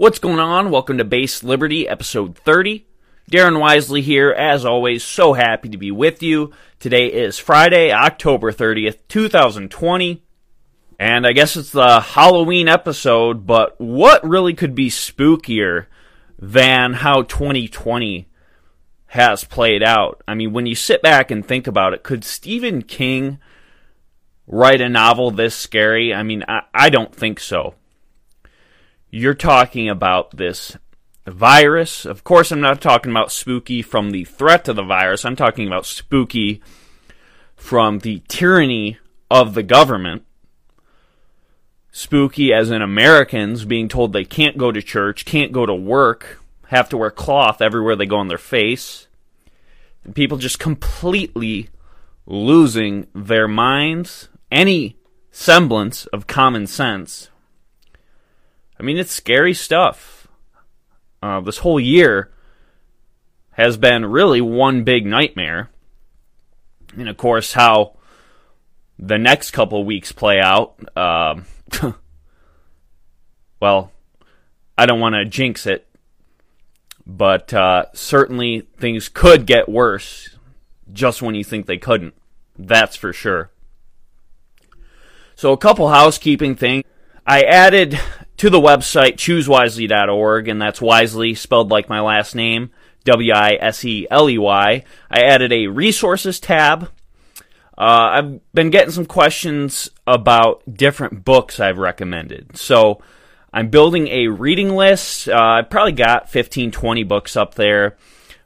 What's 0.00 0.18
going 0.18 0.38
on? 0.38 0.70
Welcome 0.70 0.96
to 0.96 1.04
Base 1.04 1.44
Liberty, 1.44 1.86
episode 1.86 2.34
30. 2.34 2.86
Darren 3.30 3.60
Wiseley 3.60 4.00
here, 4.00 4.30
as 4.30 4.64
always, 4.64 5.04
so 5.04 5.34
happy 5.34 5.68
to 5.68 5.76
be 5.76 5.90
with 5.90 6.22
you. 6.22 6.54
Today 6.78 7.08
is 7.08 7.38
Friday, 7.38 7.92
October 7.92 8.50
30th, 8.50 8.96
2020. 9.08 10.24
And 10.98 11.26
I 11.26 11.32
guess 11.32 11.54
it's 11.54 11.68
the 11.68 12.00
Halloween 12.00 12.66
episode, 12.66 13.46
but 13.46 13.78
what 13.78 14.26
really 14.26 14.54
could 14.54 14.74
be 14.74 14.88
spookier 14.88 15.84
than 16.38 16.94
how 16.94 17.20
2020 17.20 18.26
has 19.08 19.44
played 19.44 19.82
out? 19.82 20.22
I 20.26 20.32
mean, 20.34 20.54
when 20.54 20.64
you 20.64 20.74
sit 20.74 21.02
back 21.02 21.30
and 21.30 21.44
think 21.44 21.66
about 21.66 21.92
it, 21.92 22.04
could 22.04 22.24
Stephen 22.24 22.80
King 22.80 23.38
write 24.46 24.80
a 24.80 24.88
novel 24.88 25.30
this 25.30 25.54
scary? 25.54 26.14
I 26.14 26.22
mean, 26.22 26.42
I, 26.48 26.62
I 26.72 26.88
don't 26.88 27.14
think 27.14 27.38
so 27.38 27.74
you're 29.10 29.34
talking 29.34 29.88
about 29.88 30.36
this 30.36 30.76
virus. 31.26 32.04
Of 32.04 32.24
course, 32.24 32.50
I'm 32.50 32.60
not 32.60 32.80
talking 32.80 33.10
about 33.10 33.32
spooky 33.32 33.82
from 33.82 34.10
the 34.10 34.24
threat 34.24 34.68
of 34.68 34.76
the 34.76 34.82
virus. 34.82 35.24
I'm 35.24 35.36
talking 35.36 35.66
about 35.66 35.86
spooky 35.86 36.62
from 37.56 37.98
the 38.00 38.22
tyranny 38.28 38.98
of 39.30 39.54
the 39.54 39.62
government. 39.62 40.24
Spooky 41.92 42.52
as 42.52 42.70
in 42.70 42.82
Americans 42.82 43.64
being 43.64 43.88
told 43.88 44.12
they 44.12 44.24
can't 44.24 44.56
go 44.56 44.70
to 44.70 44.80
church, 44.80 45.24
can't 45.24 45.52
go 45.52 45.66
to 45.66 45.74
work, 45.74 46.42
have 46.68 46.88
to 46.90 46.96
wear 46.96 47.10
cloth 47.10 47.60
everywhere 47.60 47.96
they 47.96 48.06
go 48.06 48.18
on 48.18 48.28
their 48.28 48.38
face. 48.38 49.08
And 50.04 50.14
people 50.14 50.38
just 50.38 50.60
completely 50.60 51.68
losing 52.26 53.08
their 53.12 53.48
minds, 53.48 54.28
any 54.52 54.96
semblance 55.32 56.06
of 56.06 56.28
common 56.28 56.68
sense 56.68 57.29
I 58.80 58.82
mean, 58.82 58.96
it's 58.96 59.12
scary 59.12 59.52
stuff. 59.52 60.26
Uh, 61.22 61.40
this 61.40 61.58
whole 61.58 61.78
year 61.78 62.30
has 63.50 63.76
been 63.76 64.06
really 64.06 64.40
one 64.40 64.84
big 64.84 65.04
nightmare. 65.04 65.68
And 66.96 67.06
of 67.06 67.18
course, 67.18 67.52
how 67.52 67.98
the 68.98 69.18
next 69.18 69.50
couple 69.50 69.84
weeks 69.84 70.12
play 70.12 70.40
out. 70.40 70.80
Um, 70.96 71.44
well, 73.60 73.92
I 74.78 74.86
don't 74.86 74.98
want 74.98 75.14
to 75.14 75.26
jinx 75.26 75.66
it, 75.66 75.86
but 77.06 77.52
uh, 77.52 77.84
certainly 77.92 78.66
things 78.78 79.10
could 79.10 79.44
get 79.44 79.68
worse 79.68 80.38
just 80.90 81.20
when 81.20 81.34
you 81.34 81.44
think 81.44 81.66
they 81.66 81.76
couldn't. 81.76 82.14
That's 82.58 82.96
for 82.96 83.12
sure. 83.12 83.50
So, 85.36 85.52
a 85.52 85.58
couple 85.58 85.90
housekeeping 85.90 86.56
things. 86.56 86.84
I 87.26 87.42
added 87.42 88.00
to 88.40 88.48
the 88.48 88.58
website 88.58 89.16
choosewiseley.org, 89.16 90.48
and 90.48 90.62
that's 90.62 90.80
wisely 90.80 91.34
spelled 91.34 91.70
like 91.70 91.90
my 91.90 92.00
last 92.00 92.34
name, 92.34 92.70
W 93.04 93.34
I 93.34 93.58
S 93.60 93.84
E 93.84 94.06
L 94.10 94.30
E 94.30 94.38
Y. 94.38 94.82
I 95.10 95.20
added 95.20 95.52
a 95.52 95.66
resources 95.66 96.40
tab. 96.40 96.84
Uh, 97.76 97.76
I've 97.76 98.54
been 98.54 98.70
getting 98.70 98.92
some 98.92 99.04
questions 99.04 99.90
about 100.06 100.62
different 100.72 101.22
books 101.22 101.60
I've 101.60 101.76
recommended. 101.76 102.56
So 102.56 103.02
I'm 103.52 103.68
building 103.68 104.08
a 104.08 104.28
reading 104.28 104.70
list. 104.70 105.28
Uh, 105.28 105.36
I've 105.36 105.68
probably 105.68 105.92
got 105.92 106.30
15, 106.30 106.70
20 106.70 107.02
books 107.04 107.36
up 107.36 107.56
there, 107.56 107.98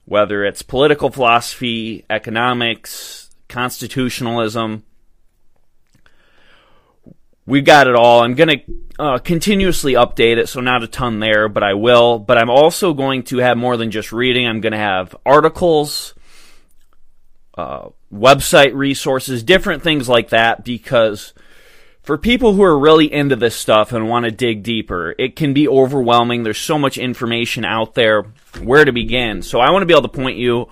whether 0.06 0.44
it's 0.44 0.62
political 0.62 1.10
philosophy, 1.10 2.04
economics, 2.10 3.30
constitutionalism 3.48 4.82
we've 7.46 7.64
got 7.64 7.86
it 7.86 7.94
all. 7.94 8.22
I'm 8.22 8.34
going 8.34 8.48
to 8.48 8.62
uh, 8.98 9.18
continuously 9.18 9.94
update 9.94 10.38
it, 10.38 10.48
so 10.48 10.60
not 10.60 10.82
a 10.82 10.86
ton 10.86 11.20
there, 11.20 11.48
but 11.48 11.62
I 11.62 11.74
will. 11.74 12.18
But 12.18 12.38
I'm 12.38 12.50
also 12.50 12.94
going 12.94 13.24
to 13.24 13.38
have 13.38 13.56
more 13.56 13.76
than 13.76 13.90
just 13.90 14.12
reading. 14.12 14.46
I'm 14.46 14.60
going 14.60 14.72
to 14.72 14.78
have 14.78 15.16
articles, 15.24 16.14
uh, 17.56 17.88
website 18.12 18.74
resources, 18.74 19.42
different 19.42 19.82
things 19.82 20.08
like 20.08 20.30
that, 20.30 20.64
because 20.64 21.34
for 22.02 22.18
people 22.18 22.52
who 22.52 22.62
are 22.62 22.78
really 22.78 23.12
into 23.12 23.36
this 23.36 23.56
stuff 23.56 23.92
and 23.92 24.08
want 24.08 24.24
to 24.24 24.30
dig 24.30 24.62
deeper, 24.62 25.14
it 25.18 25.36
can 25.36 25.54
be 25.54 25.68
overwhelming. 25.68 26.42
There's 26.42 26.58
so 26.58 26.78
much 26.78 26.98
information 26.98 27.64
out 27.64 27.94
there. 27.94 28.22
Where 28.62 28.84
to 28.84 28.92
begin? 28.92 29.42
So 29.42 29.60
I 29.60 29.70
want 29.70 29.82
to 29.82 29.86
be 29.86 29.94
able 29.94 30.02
to 30.02 30.08
point 30.08 30.36
you, 30.36 30.68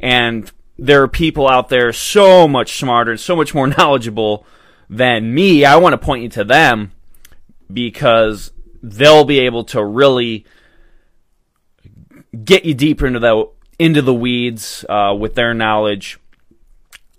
and 0.00 0.50
there 0.78 1.02
are 1.02 1.08
people 1.08 1.48
out 1.48 1.68
there 1.68 1.92
so 1.92 2.46
much 2.46 2.78
smarter 2.78 3.10
and 3.10 3.20
so 3.20 3.34
much 3.34 3.54
more 3.54 3.66
knowledgeable 3.78 4.46
than 4.88 5.34
me, 5.34 5.64
I 5.64 5.76
want 5.76 5.92
to 5.94 5.98
point 5.98 6.22
you 6.22 6.28
to 6.30 6.44
them 6.44 6.92
because 7.72 8.52
they'll 8.82 9.24
be 9.24 9.40
able 9.40 9.64
to 9.64 9.84
really 9.84 10.46
get 12.44 12.64
you 12.64 12.74
deeper 12.74 13.06
into 13.06 13.18
the 13.18 13.48
into 13.78 14.02
the 14.02 14.14
weeds 14.14 14.84
uh, 14.88 15.14
with 15.18 15.34
their 15.34 15.52
knowledge 15.52 16.18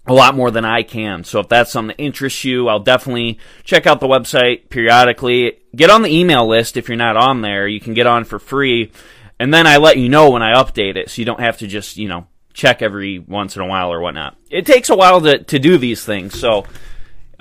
a 0.08 0.14
lot 0.14 0.36
more 0.36 0.50
than 0.50 0.66
I 0.66 0.84
can. 0.84 1.24
So 1.24 1.42
if 1.42 1.50
that's 1.50 1.72
something 1.72 1.96
that 1.96 2.02
interests 2.02 2.44
you, 2.44 2.70
I'll 2.70 2.80
definitely 2.80 3.40
check 3.64 3.86
out 3.86 4.00
the 4.00 4.08
website 4.08 4.70
periodically. 4.70 5.60
Get 5.76 5.90
on 5.90 6.02
the 6.02 6.10
email 6.10 6.48
list 6.48 6.78
if 6.78 6.88
you're 6.88 6.98
not 6.98 7.18
on 7.18 7.42
there. 7.42 7.68
You 7.68 7.82
can 7.82 7.94
get 7.94 8.08
on 8.08 8.24
for 8.24 8.40
free. 8.40 8.92
And 9.40 9.54
then 9.54 9.68
I 9.68 9.78
let 9.78 9.98
you 9.98 10.08
know 10.08 10.32
when 10.32 10.42
I 10.42 10.54
update 10.54 10.96
it 10.96 11.10
so 11.10 11.22
you 11.22 11.26
don't 11.26 11.42
have 11.42 11.58
to 11.58 11.68
just, 11.68 11.98
you 11.98 12.08
know, 12.08 12.28
check 12.54 12.82
every 12.82 13.20
once 13.20 13.56
in 13.56 13.62
a 13.62 13.68
while 13.68 13.92
or 13.92 14.00
whatnot. 14.00 14.38
It 14.50 14.66
takes 14.66 14.90
a 14.90 14.96
while 14.96 15.22
to, 15.22 15.44
to 15.44 15.60
do 15.60 15.78
these 15.78 16.04
things. 16.04 16.40
So 16.40 16.66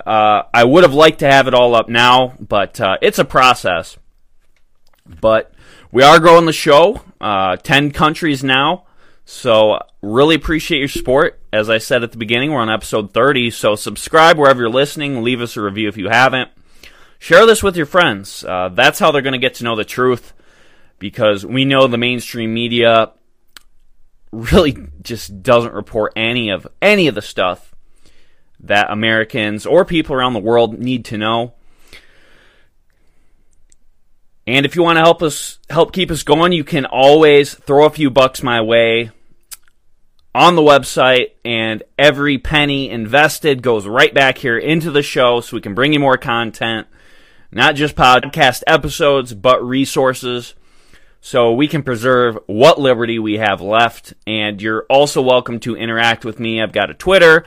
uh, 0.07 0.47
I 0.53 0.63
would 0.63 0.85
have 0.85 0.93
liked 0.93 1.19
to 1.19 1.29
have 1.29 1.47
it 1.47 1.53
all 1.53 1.75
up 1.75 1.89
now, 1.89 2.33
but 2.39 2.79
uh, 2.79 2.97
it's 3.01 3.19
a 3.19 3.25
process. 3.25 3.97
But 5.05 5.53
we 5.91 6.01
are 6.01 6.21
growing 6.21 6.45
the 6.45 6.53
show, 6.53 7.01
uh, 7.19 7.57
10 7.57 7.91
countries 7.91 8.41
now. 8.41 8.85
So, 9.25 9.81
really 10.01 10.35
appreciate 10.35 10.79
your 10.79 10.87
support. 10.87 11.41
As 11.51 11.69
I 11.69 11.79
said 11.79 12.03
at 12.03 12.13
the 12.13 12.17
beginning, 12.17 12.53
we're 12.53 12.61
on 12.61 12.69
episode 12.69 13.13
30. 13.13 13.51
So, 13.51 13.75
subscribe 13.75 14.37
wherever 14.37 14.61
you're 14.61 14.69
listening. 14.69 15.23
Leave 15.23 15.41
us 15.41 15.57
a 15.57 15.61
review 15.61 15.89
if 15.89 15.97
you 15.97 16.07
haven't. 16.07 16.51
Share 17.19 17.45
this 17.45 17.61
with 17.61 17.75
your 17.75 17.85
friends. 17.85 18.45
Uh, 18.45 18.69
that's 18.69 18.99
how 18.99 19.11
they're 19.11 19.21
going 19.21 19.33
to 19.33 19.37
get 19.39 19.55
to 19.55 19.65
know 19.65 19.75
the 19.75 19.83
truth 19.83 20.31
because 20.99 21.45
we 21.45 21.65
know 21.65 21.85
the 21.87 21.97
mainstream 21.97 22.53
media 22.53 23.11
really 24.31 24.87
just 25.01 25.43
doesn't 25.43 25.73
report 25.73 26.13
any 26.15 26.49
of 26.49 26.65
any 26.81 27.07
of 27.07 27.15
the 27.15 27.21
stuff 27.21 27.73
that 28.61 28.91
Americans 28.91 29.65
or 29.65 29.85
people 29.85 30.15
around 30.15 30.33
the 30.33 30.39
world 30.39 30.77
need 30.77 31.05
to 31.05 31.17
know. 31.17 31.53
And 34.45 34.65
if 34.65 34.75
you 34.75 34.83
want 34.83 34.97
to 34.97 35.03
help 35.03 35.21
us 35.21 35.59
help 35.69 35.91
keep 35.91 36.09
us 36.09 36.23
going, 36.23 36.53
you 36.53 36.63
can 36.63 36.85
always 36.85 37.53
throw 37.53 37.85
a 37.85 37.89
few 37.89 38.09
bucks 38.09 38.41
my 38.41 38.61
way 38.61 39.11
on 40.33 40.55
the 40.55 40.61
website 40.61 41.31
and 41.43 41.83
every 41.97 42.37
penny 42.37 42.89
invested 42.89 43.61
goes 43.61 43.87
right 43.87 44.13
back 44.13 44.37
here 44.37 44.57
into 44.57 44.91
the 44.91 45.01
show 45.01 45.41
so 45.41 45.57
we 45.57 45.61
can 45.61 45.73
bring 45.73 45.93
you 45.93 45.99
more 45.99 46.17
content, 46.17 46.87
not 47.51 47.75
just 47.75 47.95
podcast 47.95 48.63
episodes, 48.67 49.33
but 49.33 49.61
resources 49.65 50.53
so 51.21 51.51
we 51.51 51.67
can 51.67 51.83
preserve 51.83 52.37
what 52.45 52.79
liberty 52.79 53.19
we 53.19 53.37
have 53.37 53.61
left. 53.61 54.13
And 54.25 54.61
you're 54.61 54.85
also 54.89 55.21
welcome 55.21 55.59
to 55.61 55.75
interact 55.75 56.23
with 56.23 56.39
me. 56.39 56.61
I've 56.61 56.71
got 56.71 56.91
a 56.91 56.93
Twitter 56.93 57.43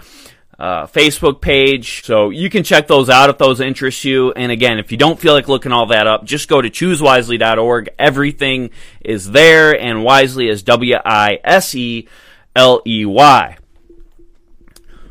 uh, 0.61 0.87
Facebook 0.87 1.41
page. 1.41 2.05
So 2.05 2.29
you 2.29 2.51
can 2.51 2.63
check 2.63 2.87
those 2.87 3.09
out 3.09 3.31
if 3.31 3.39
those 3.39 3.61
interest 3.61 4.05
you. 4.05 4.31
And 4.33 4.53
again, 4.53 4.79
if 4.79 4.93
you 4.93 4.99
don't 4.99 5.19
feel 5.19 5.33
like 5.33 5.49
looking 5.49 5.73
all 5.73 5.87
that 5.87 6.07
up, 6.07 6.25
just 6.25 6.49
go 6.49 6.61
to 6.61 6.69
choosewiseley.org. 6.69 7.89
Everything 7.99 8.71
is 9.01 9.31
there, 9.31 9.79
and 9.79 10.01
Wiseley 10.01 10.51
is 10.51 10.63
W 10.63 10.97
I 11.03 11.41
S 11.43 11.75
E 11.75 12.07
L 12.55 12.83
E 12.87 13.07
Y. 13.07 13.57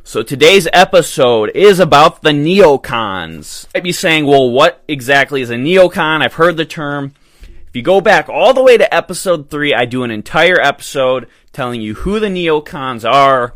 So 0.03 0.23
today's 0.23 0.67
episode 0.71 1.51
is 1.55 1.79
about 1.79 2.21
the 2.21 2.31
neocons. 2.31 3.65
You 3.65 3.69
might 3.75 3.83
be 3.83 3.91
saying, 3.91 4.25
well, 4.25 4.49
what 4.49 4.83
exactly 4.87 5.41
is 5.41 5.49
a 5.49 5.55
neocon? 5.55 6.23
I've 6.23 6.33
heard 6.33 6.57
the 6.57 6.65
term. 6.65 7.13
If 7.41 7.75
you 7.75 7.81
go 7.83 8.01
back 8.01 8.29
all 8.29 8.53
the 8.53 8.63
way 8.63 8.77
to 8.77 8.93
episode 8.93 9.49
three, 9.49 9.73
I 9.73 9.85
do 9.85 10.03
an 10.03 10.09
entire 10.09 10.59
episode 10.59 11.27
telling 11.53 11.81
you 11.81 11.93
who 11.93 12.19
the 12.19 12.27
neocons 12.27 13.07
are, 13.07 13.53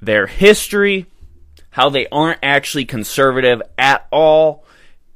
their 0.00 0.26
history, 0.26 1.06
how 1.70 1.88
they 1.88 2.06
aren't 2.08 2.40
actually 2.42 2.84
conservative 2.84 3.62
at 3.76 4.06
all. 4.10 4.64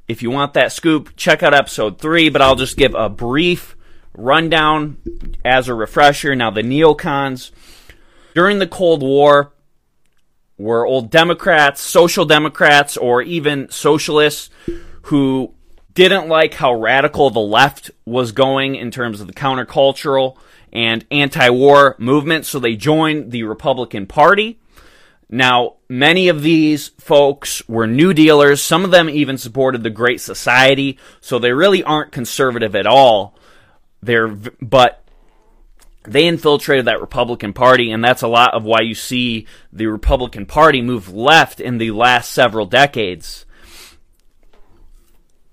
If 0.07 0.21
you 0.21 0.31
want 0.31 0.53
that 0.53 0.71
scoop, 0.71 1.15
check 1.15 1.43
out 1.43 1.53
episode 1.53 1.99
three, 1.99 2.29
but 2.29 2.41
I'll 2.41 2.55
just 2.55 2.77
give 2.77 2.93
a 2.93 3.09
brief 3.09 3.75
rundown 4.15 4.97
as 5.43 5.67
a 5.67 5.73
refresher. 5.73 6.35
Now, 6.35 6.51
the 6.51 6.61
neocons 6.61 7.51
during 8.35 8.59
the 8.59 8.67
Cold 8.67 9.01
War 9.01 9.53
were 10.57 10.85
old 10.85 11.09
Democrats, 11.09 11.81
social 11.81 12.25
Democrats, 12.25 12.97
or 12.97 13.21
even 13.21 13.69
socialists 13.69 14.49
who 15.03 15.53
didn't 15.93 16.27
like 16.27 16.55
how 16.55 16.73
radical 16.73 17.29
the 17.29 17.39
left 17.39 17.91
was 18.05 18.31
going 18.31 18.75
in 18.75 18.91
terms 18.91 19.21
of 19.21 19.27
the 19.27 19.33
countercultural 19.33 20.37
and 20.71 21.05
anti 21.11 21.49
war 21.49 21.95
movement, 21.99 22.45
so 22.45 22.59
they 22.59 22.75
joined 22.75 23.31
the 23.31 23.43
Republican 23.43 24.07
Party. 24.07 24.59
Now, 25.33 25.75
Many 25.93 26.27
of 26.27 26.41
these 26.41 26.87
folks 26.97 27.61
were 27.69 27.85
New 27.85 28.15
Dealers. 28.15 28.63
Some 28.63 28.83
of 28.83 28.89
them 28.89 29.07
even 29.07 29.37
supported 29.37 29.83
the 29.83 29.91
Great 29.91 30.19
Society, 30.21 30.97
so 31.21 31.37
they 31.37 31.51
really 31.51 31.83
aren't 31.83 32.11
conservative 32.11 32.75
at 32.75 32.87
all. 32.87 33.37
They're, 34.01 34.27
but 34.27 35.03
they 36.01 36.25
infiltrated 36.25 36.85
that 36.85 36.99
Republican 36.99 37.53
Party, 37.53 37.91
and 37.91 38.03
that's 38.03 38.23
a 38.23 38.27
lot 38.27 38.55
of 38.55 38.63
why 38.63 38.81
you 38.81 38.95
see 38.95 39.45
the 39.71 39.85
Republican 39.85 40.47
Party 40.47 40.81
move 40.81 41.13
left 41.13 41.59
in 41.59 41.77
the 41.77 41.91
last 41.91 42.31
several 42.31 42.65
decades. 42.65 43.45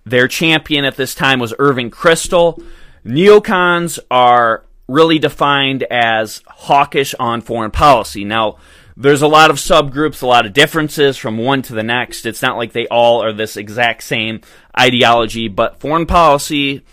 Their 0.06 0.26
champion 0.26 0.86
at 0.86 0.96
this 0.96 1.14
time 1.14 1.38
was 1.38 1.52
Irving 1.58 1.90
Kristol. 1.90 2.64
Neocons 3.04 3.98
are 4.10 4.64
really 4.88 5.18
defined 5.18 5.82
as 5.82 6.42
hawkish 6.46 7.14
on 7.20 7.42
foreign 7.42 7.72
policy. 7.72 8.24
Now, 8.24 8.56
there's 8.96 9.22
a 9.22 9.28
lot 9.28 9.50
of 9.50 9.56
subgroups, 9.56 10.22
a 10.22 10.26
lot 10.26 10.46
of 10.46 10.52
differences 10.52 11.16
from 11.16 11.38
one 11.38 11.62
to 11.62 11.74
the 11.74 11.82
next. 11.82 12.26
It's 12.26 12.42
not 12.42 12.56
like 12.56 12.72
they 12.72 12.86
all 12.88 13.22
are 13.22 13.32
this 13.32 13.56
exact 13.56 14.02
same 14.02 14.40
ideology, 14.78 15.48
but 15.48 15.80
foreign 15.80 16.06
policy 16.06 16.84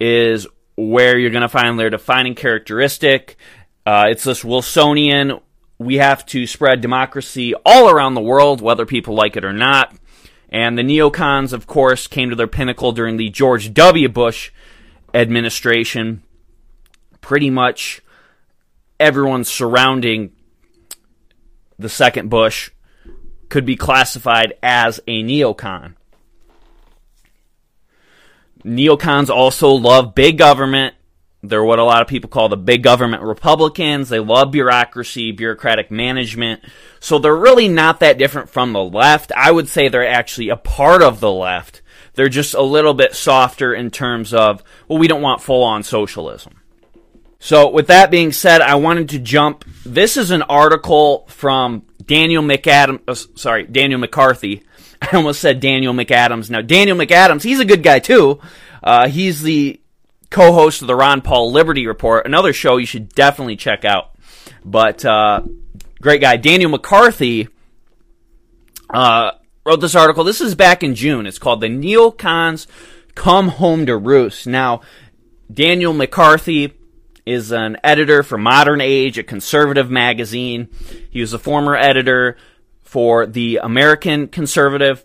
is 0.00 0.46
where 0.76 1.18
you're 1.18 1.30
going 1.30 1.42
to 1.42 1.48
find 1.48 1.78
their 1.78 1.90
defining 1.90 2.34
characteristic. 2.34 3.36
Uh, 3.84 4.06
it's 4.08 4.24
this 4.24 4.42
Wilsonian, 4.42 5.40
we 5.78 5.96
have 5.96 6.24
to 6.26 6.46
spread 6.46 6.80
democracy 6.80 7.54
all 7.64 7.90
around 7.90 8.14
the 8.14 8.20
world, 8.20 8.60
whether 8.60 8.86
people 8.86 9.14
like 9.14 9.36
it 9.36 9.44
or 9.44 9.52
not. 9.52 9.94
And 10.48 10.78
the 10.78 10.82
neocons, 10.82 11.52
of 11.52 11.66
course, 11.66 12.06
came 12.06 12.30
to 12.30 12.36
their 12.36 12.46
pinnacle 12.46 12.92
during 12.92 13.16
the 13.16 13.30
George 13.30 13.74
W. 13.74 14.08
Bush 14.08 14.52
administration. 15.12 16.22
Pretty 17.20 17.50
much 17.50 18.00
everyone 18.98 19.44
surrounding 19.44 20.32
the 21.78 21.88
second 21.88 22.28
Bush 22.28 22.70
could 23.48 23.64
be 23.64 23.76
classified 23.76 24.54
as 24.62 25.00
a 25.06 25.22
neocon. 25.22 25.94
Neocons 28.64 29.30
also 29.30 29.70
love 29.70 30.14
big 30.14 30.38
government. 30.38 30.94
They're 31.42 31.62
what 31.62 31.78
a 31.78 31.84
lot 31.84 32.02
of 32.02 32.08
people 32.08 32.28
call 32.28 32.48
the 32.48 32.56
big 32.56 32.82
government 32.82 33.22
Republicans. 33.22 34.08
They 34.08 34.18
love 34.18 34.50
bureaucracy, 34.50 35.30
bureaucratic 35.30 35.90
management. 35.90 36.62
So 36.98 37.18
they're 37.18 37.36
really 37.36 37.68
not 37.68 38.00
that 38.00 38.18
different 38.18 38.48
from 38.48 38.72
the 38.72 38.82
left. 38.82 39.30
I 39.36 39.52
would 39.52 39.68
say 39.68 39.88
they're 39.88 40.06
actually 40.06 40.48
a 40.48 40.56
part 40.56 41.02
of 41.02 41.20
the 41.20 41.30
left. 41.30 41.82
They're 42.14 42.28
just 42.28 42.54
a 42.54 42.62
little 42.62 42.94
bit 42.94 43.14
softer 43.14 43.72
in 43.74 43.90
terms 43.90 44.34
of, 44.34 44.64
well, 44.88 44.98
we 44.98 45.06
don't 45.06 45.22
want 45.22 45.42
full 45.42 45.62
on 45.62 45.82
socialism. 45.82 46.60
So, 47.38 47.70
with 47.70 47.88
that 47.88 48.10
being 48.10 48.32
said, 48.32 48.60
I 48.60 48.76
wanted 48.76 49.10
to 49.10 49.18
jump. 49.18 49.64
This 49.84 50.16
is 50.16 50.30
an 50.30 50.42
article 50.42 51.26
from 51.28 51.86
Daniel 52.04 52.42
McAdam. 52.42 53.00
Uh, 53.06 53.14
sorry, 53.14 53.64
Daniel 53.64 54.00
McCarthy. 54.00 54.62
I 55.02 55.16
almost 55.16 55.40
said 55.40 55.60
Daniel 55.60 55.92
McAdams. 55.92 56.50
Now, 56.50 56.62
Daniel 56.62 56.96
McAdams, 56.96 57.42
he's 57.42 57.60
a 57.60 57.64
good 57.64 57.82
guy 57.82 57.98
too. 57.98 58.40
Uh, 58.82 59.08
he's 59.08 59.42
the 59.42 59.80
co-host 60.30 60.80
of 60.80 60.88
the 60.88 60.94
Ron 60.94 61.20
Paul 61.20 61.52
Liberty 61.52 61.86
Report, 61.86 62.26
another 62.26 62.52
show 62.52 62.76
you 62.76 62.86
should 62.86 63.10
definitely 63.10 63.56
check 63.56 63.84
out. 63.84 64.12
But 64.64 65.04
uh, 65.04 65.42
great 66.00 66.20
guy, 66.20 66.36
Daniel 66.36 66.70
McCarthy. 66.70 67.48
Uh, 68.88 69.32
wrote 69.64 69.80
this 69.80 69.96
article. 69.96 70.24
This 70.24 70.40
is 70.40 70.54
back 70.54 70.82
in 70.82 70.94
June. 70.94 71.26
It's 71.26 71.38
called 71.38 71.60
"The 71.60 71.68
Neocons 71.68 72.66
Come 73.14 73.48
Home 73.48 73.86
to 73.86 73.96
Roost." 73.96 74.46
Now, 74.46 74.82
Daniel 75.52 75.92
McCarthy 75.92 76.72
is 77.26 77.50
an 77.52 77.76
editor 77.82 78.22
for 78.22 78.38
Modern 78.38 78.80
Age, 78.80 79.18
a 79.18 79.22
conservative 79.22 79.90
magazine. 79.90 80.68
He 81.10 81.20
was 81.20 81.32
a 81.32 81.38
former 81.38 81.76
editor 81.76 82.36
for 82.82 83.26
the 83.26 83.58
American 83.62 84.28
Conservative. 84.28 85.04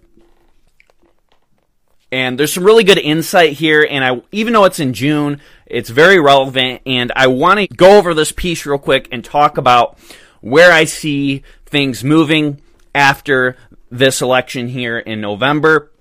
And 2.12 2.40
there's 2.40 2.54
some 2.54 2.64
really 2.64 2.84
good 2.84 2.98
insight 2.98 3.54
here, 3.54 3.88
and 3.90 4.04
I 4.04 4.22
even 4.32 4.54
though 4.54 4.66
it's 4.66 4.80
in 4.80 4.94
June, 4.94 5.40
it's 5.66 5.90
very 5.90 6.20
relevant, 6.20 6.82
and 6.86 7.12
I 7.16 7.28
want 7.28 7.60
to 7.60 7.68
go 7.68 7.98
over 7.98 8.14
this 8.14 8.34
piece 8.34 8.66
real 8.66 8.78
quick 8.78 9.08
and 9.12 9.24
talk 9.24 9.58
about 9.58 9.98
where 10.42 10.74
I 10.74 10.84
see 10.84 11.44
things 11.66 12.04
moving 12.04 12.62
after 12.94 13.56
this 13.90 14.22
election 14.22 14.68
here 14.68 15.00
in 15.00 15.22
November. 15.22 15.92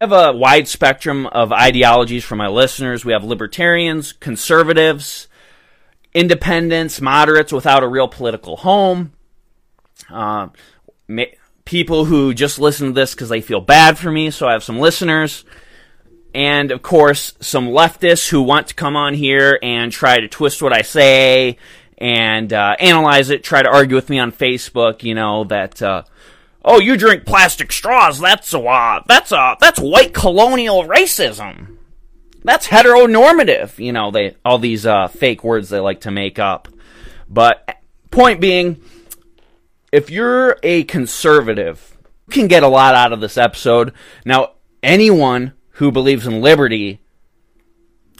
I 0.00 0.04
have 0.06 0.12
a 0.12 0.32
wide 0.32 0.68
spectrum 0.68 1.26
of 1.26 1.52
ideologies 1.52 2.24
for 2.24 2.34
my 2.34 2.48
listeners. 2.48 3.04
We 3.04 3.12
have 3.12 3.22
libertarians, 3.22 4.12
conservatives, 4.12 5.28
independents, 6.14 7.00
moderates 7.00 7.52
without 7.52 7.82
a 7.82 7.88
real 7.88 8.08
political 8.08 8.56
home, 8.56 9.12
uh, 10.10 10.48
people 11.64 12.04
who 12.04 12.34
just 12.34 12.58
listen 12.58 12.88
to 12.88 12.92
this 12.92 13.14
because 13.14 13.28
they 13.28 13.40
feel 13.40 13.60
bad 13.60 13.98
for 13.98 14.10
me, 14.10 14.30
so 14.30 14.46
I 14.48 14.52
have 14.52 14.64
some 14.64 14.78
listeners. 14.78 15.44
And 16.34 16.70
of 16.70 16.82
course, 16.82 17.34
some 17.40 17.68
leftists 17.68 18.28
who 18.28 18.42
want 18.42 18.68
to 18.68 18.74
come 18.74 18.96
on 18.96 19.14
here 19.14 19.58
and 19.62 19.92
try 19.92 20.20
to 20.20 20.28
twist 20.28 20.62
what 20.62 20.72
I 20.72 20.82
say 20.82 21.58
and 21.98 22.52
uh, 22.52 22.76
analyze 22.80 23.30
it, 23.30 23.44
try 23.44 23.62
to 23.62 23.68
argue 23.68 23.96
with 23.96 24.08
me 24.08 24.18
on 24.18 24.32
Facebook, 24.32 25.02
you 25.02 25.14
know, 25.14 25.44
that, 25.44 25.80
uh, 25.82 26.02
oh, 26.64 26.80
you 26.80 26.96
drink 26.96 27.26
plastic 27.26 27.70
straws, 27.70 28.18
that's 28.18 28.52
a, 28.54 28.60
uh, 28.60 29.02
that's 29.06 29.30
a, 29.30 29.56
that's 29.60 29.78
white 29.78 30.14
colonial 30.14 30.84
racism 30.84 31.76
that's 32.44 32.68
heteronormative. 32.68 33.78
You 33.78 33.92
know, 33.92 34.10
they 34.10 34.36
all 34.44 34.58
these 34.58 34.86
uh, 34.86 35.08
fake 35.08 35.44
words 35.44 35.68
they 35.68 35.80
like 35.80 36.02
to 36.02 36.10
make 36.10 36.38
up. 36.38 36.68
But 37.28 37.78
point 38.10 38.40
being, 38.40 38.82
if 39.90 40.10
you're 40.10 40.58
a 40.62 40.84
conservative, 40.84 41.96
you 42.28 42.32
can 42.32 42.48
get 42.48 42.62
a 42.62 42.68
lot 42.68 42.94
out 42.94 43.12
of 43.12 43.20
this 43.20 43.36
episode. 43.36 43.92
Now, 44.24 44.52
anyone 44.82 45.52
who 45.72 45.92
believes 45.92 46.26
in 46.26 46.40
liberty, 46.40 47.00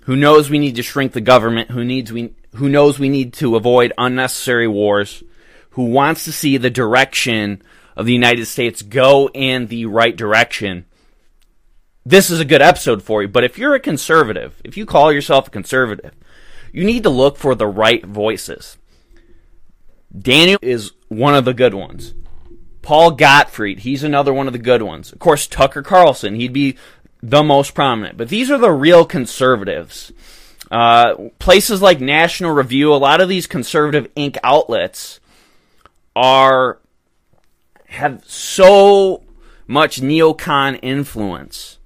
who 0.04 0.16
knows 0.16 0.50
we 0.50 0.58
need 0.58 0.76
to 0.76 0.82
shrink 0.82 1.12
the 1.12 1.20
government, 1.20 1.70
who 1.70 1.84
needs 1.84 2.12
we 2.12 2.34
who 2.56 2.68
knows 2.68 2.98
we 2.98 3.08
need 3.08 3.32
to 3.34 3.56
avoid 3.56 3.92
unnecessary 3.96 4.68
wars, 4.68 5.22
who 5.70 5.84
wants 5.84 6.24
to 6.24 6.32
see 6.32 6.56
the 6.56 6.70
direction 6.70 7.62
of 7.96 8.06
the 8.06 8.12
United 8.12 8.46
States 8.46 8.82
go 8.82 9.30
in 9.32 9.66
the 9.66 9.86
right 9.86 10.16
direction, 10.16 10.86
this 12.04 12.30
is 12.30 12.40
a 12.40 12.44
good 12.44 12.62
episode 12.62 13.02
for 13.02 13.22
you. 13.22 13.28
But 13.28 13.44
if 13.44 13.58
you're 13.58 13.74
a 13.74 13.80
conservative, 13.80 14.60
if 14.64 14.76
you 14.76 14.86
call 14.86 15.12
yourself 15.12 15.48
a 15.48 15.50
conservative, 15.50 16.12
you 16.72 16.84
need 16.84 17.02
to 17.04 17.10
look 17.10 17.36
for 17.36 17.54
the 17.54 17.66
right 17.66 18.04
voices. 18.04 18.76
Daniel 20.16 20.58
is 20.62 20.92
one 21.08 21.34
of 21.34 21.44
the 21.44 21.54
good 21.54 21.74
ones. 21.74 22.14
Paul 22.82 23.12
Gottfried, 23.12 23.80
he's 23.80 24.02
another 24.02 24.32
one 24.32 24.46
of 24.46 24.52
the 24.52 24.58
good 24.58 24.82
ones. 24.82 25.12
Of 25.12 25.20
course, 25.20 25.46
Tucker 25.46 25.82
Carlson, 25.82 26.34
he'd 26.34 26.52
be 26.52 26.76
the 27.22 27.44
most 27.44 27.74
prominent. 27.74 28.18
But 28.18 28.28
these 28.28 28.50
are 28.50 28.58
the 28.58 28.72
real 28.72 29.04
conservatives. 29.04 30.12
Uh, 30.70 31.28
places 31.38 31.80
like 31.80 32.00
National 32.00 32.50
Review, 32.50 32.92
a 32.92 32.96
lot 32.96 33.20
of 33.20 33.28
these 33.28 33.46
conservative 33.46 34.10
ink 34.16 34.36
outlets 34.42 35.20
are 36.16 36.78
have 37.86 38.24
so 38.26 39.22
much 39.66 40.00
neocon 40.00 40.78
influence 40.82 41.78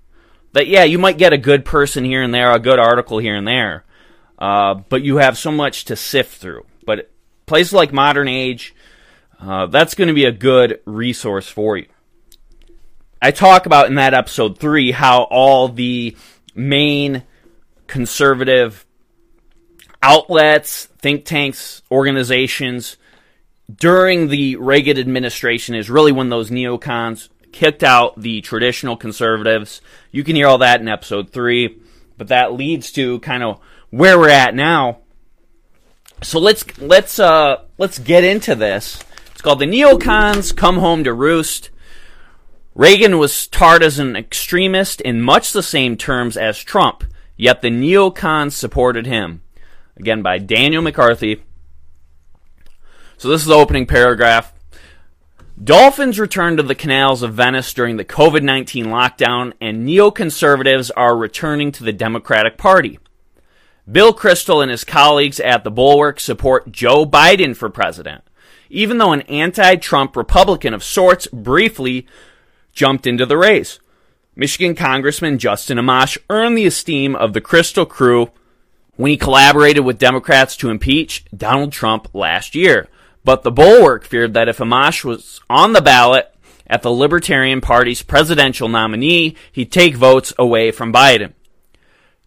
that 0.57 0.69
yeah, 0.69 0.85
you 0.85 0.99
might 0.99 1.19
get 1.19 1.35
a 1.35 1.39
good 1.39 1.67
person 1.67 2.03
here 2.03 2.23
and 2.23 2.33
there, 2.33 2.51
a 2.51 2.59
good 2.59 2.79
article 2.79 3.19
here 3.19 3.37
and 3.37 3.47
there, 3.47 3.85
uh, 4.39 4.73
but 4.73 5.03
you 5.03 5.19
have 5.19 5.37
so 5.37 5.53
much 5.53 5.85
to 5.85 5.97
sift 5.97 6.41
through. 6.41 6.65
But 6.87 7.11
places 7.45 7.75
like 7.75 7.93
Modern 7.93 8.27
Age, 8.27 8.75
uh, 9.39 9.67
that's 9.67 9.95
going 9.95 10.09
to 10.09 10.15
be 10.15 10.25
a 10.25 10.33
good 10.33 10.81
resource 10.87 11.47
for 11.47 11.77
you. 11.77 11.89
I 13.21 13.33
talk 13.33 13.67
about 13.67 13.89
in 13.89 13.97
that 13.97 14.15
episode 14.15 14.57
three 14.57 14.93
how 14.93 15.25
all 15.25 15.69
the 15.69 16.17
main 16.55 17.25
conservative 17.87 18.87
outlets, 20.03 20.87
think 20.87 21.27
tanks, 21.27 21.83
organizations 21.91 22.97
during 23.75 24.29
the 24.29 24.57
Reagan 24.57 24.97
administration 24.99 25.75
is 25.75 25.91
really 25.91 26.13
when 26.13 26.31
those 26.31 26.51
neocons 26.51 27.29
kicked 27.57 27.83
out 27.83 28.21
the 28.21 28.43
traditional 28.43 28.99
conservatives. 28.99 29.81
You 30.13 30.25
can 30.25 30.37
hear 30.37 30.47
all 30.47 30.59
that 30.59 30.83
in 30.83 30.89
episode 30.89 31.31
three, 31.31 31.81
but 32.19 32.29
that 32.29 32.53
leads 32.53 32.93
to 32.93 33.19
kind 33.21 33.43
of 33.43 33.61
where 33.89 34.19
we're 34.19 34.29
at 34.29 34.55
now. 34.55 34.99
So 36.23 36.39
let's 36.39 36.79
let's 36.79 37.19
uh 37.19 37.63
let's 37.79 37.99
get 37.99 38.25
into 38.25 38.55
this. 38.55 39.03
It's 39.31 39.41
called 39.41 39.61
the 39.61 39.65
neocons 39.65 40.55
come 40.55 40.77
home 40.77 41.05
to 41.05 41.15
roost. 41.15 41.71
Reagan 42.75 43.17
was 43.17 43.47
tarred 43.47 43.83
as 43.83 43.99
an 43.99 44.17
extremist 44.17 45.01
in 45.01 45.23
much 45.23 45.55
the 45.55 45.63
same 45.63 45.97
terms 45.97 46.37
as 46.37 46.59
Trump, 46.59 47.05
yet 47.39 47.63
the 47.63 47.71
neocons 47.71 48.53
supported 48.53 49.07
him. 49.07 49.41
Again 49.97 50.21
by 50.21 50.37
Daniel 50.37 50.83
McCarthy. 50.83 51.43
So 53.17 53.31
this 53.31 53.41
is 53.41 53.47
the 53.47 53.55
opening 53.55 53.87
paragraph. 53.87 54.53
Dolphins 55.63 56.21
return 56.21 56.59
to 56.59 56.63
the 56.63 56.75
canals 56.75 57.23
of 57.23 57.33
Venice 57.33 57.73
during 57.73 57.97
the 57.97 58.05
COVID 58.05 58.43
19 58.43 58.87
lockdown, 58.87 59.55
and 59.59 59.89
neoconservatives 59.89 60.91
are 60.95 61.17
returning 61.17 61.73
to 61.73 61.83
the 61.83 61.95
Democratic 61.95 62.59
Party. 62.59 62.99
Bill 63.91 64.13
Kristol 64.13 64.61
and 64.61 64.71
his 64.71 64.85
colleagues 64.85 65.41
at 65.41 65.65
the 65.65 65.71
Bulwark 65.71 66.21
support 66.21 66.71
Joe 66.73 67.07
Biden 67.07 67.57
for 67.57 67.71
president. 67.71 68.23
even 68.69 68.99
though 68.99 69.13
an 69.13 69.23
anti 69.23 69.77
Trump 69.77 70.15
Republican 70.15 70.75
of 70.75 70.85
sorts 70.85 71.27
briefly 71.29 72.07
jumped 72.73 73.07
into 73.07 73.25
the 73.25 73.39
race. 73.39 73.79
Michigan 74.35 74.75
Congressman 74.75 75.39
Justin 75.39 75.79
Amash 75.79 76.19
earned 76.29 76.59
the 76.59 76.67
esteem 76.67 77.17
of 77.17 77.33
the 77.33 77.41
Kristol 77.41 77.89
Crew 77.89 78.31
when 78.97 79.11
he 79.11 79.17
collaborated 79.17 79.85
with 79.85 79.99
Democrats 79.99 80.57
to 80.59 80.69
impeach 80.69 81.25
Donald 81.35 81.73
Trump 81.73 82.09
last 82.13 82.55
year. 82.55 82.89
But 83.27 83.43
the 83.43 83.51
Bulwark 83.51 84.05
feared 84.05 84.35
that 84.35 84.49
if 84.49 84.59
Amash 84.59 85.05
was 85.05 85.41
on 85.51 85.73
the 85.73 85.83
ballot 85.83 86.33
at 86.69 86.83
the 86.83 86.93
Libertarian 86.93 87.61
Party's 87.61 88.01
presidential 88.01 88.69
nominee, 88.69 89.35
he'd 89.51 89.73
take 89.73 89.97
votes 89.97 90.33
away 90.39 90.71
from 90.71 90.93
Biden. 90.93 91.33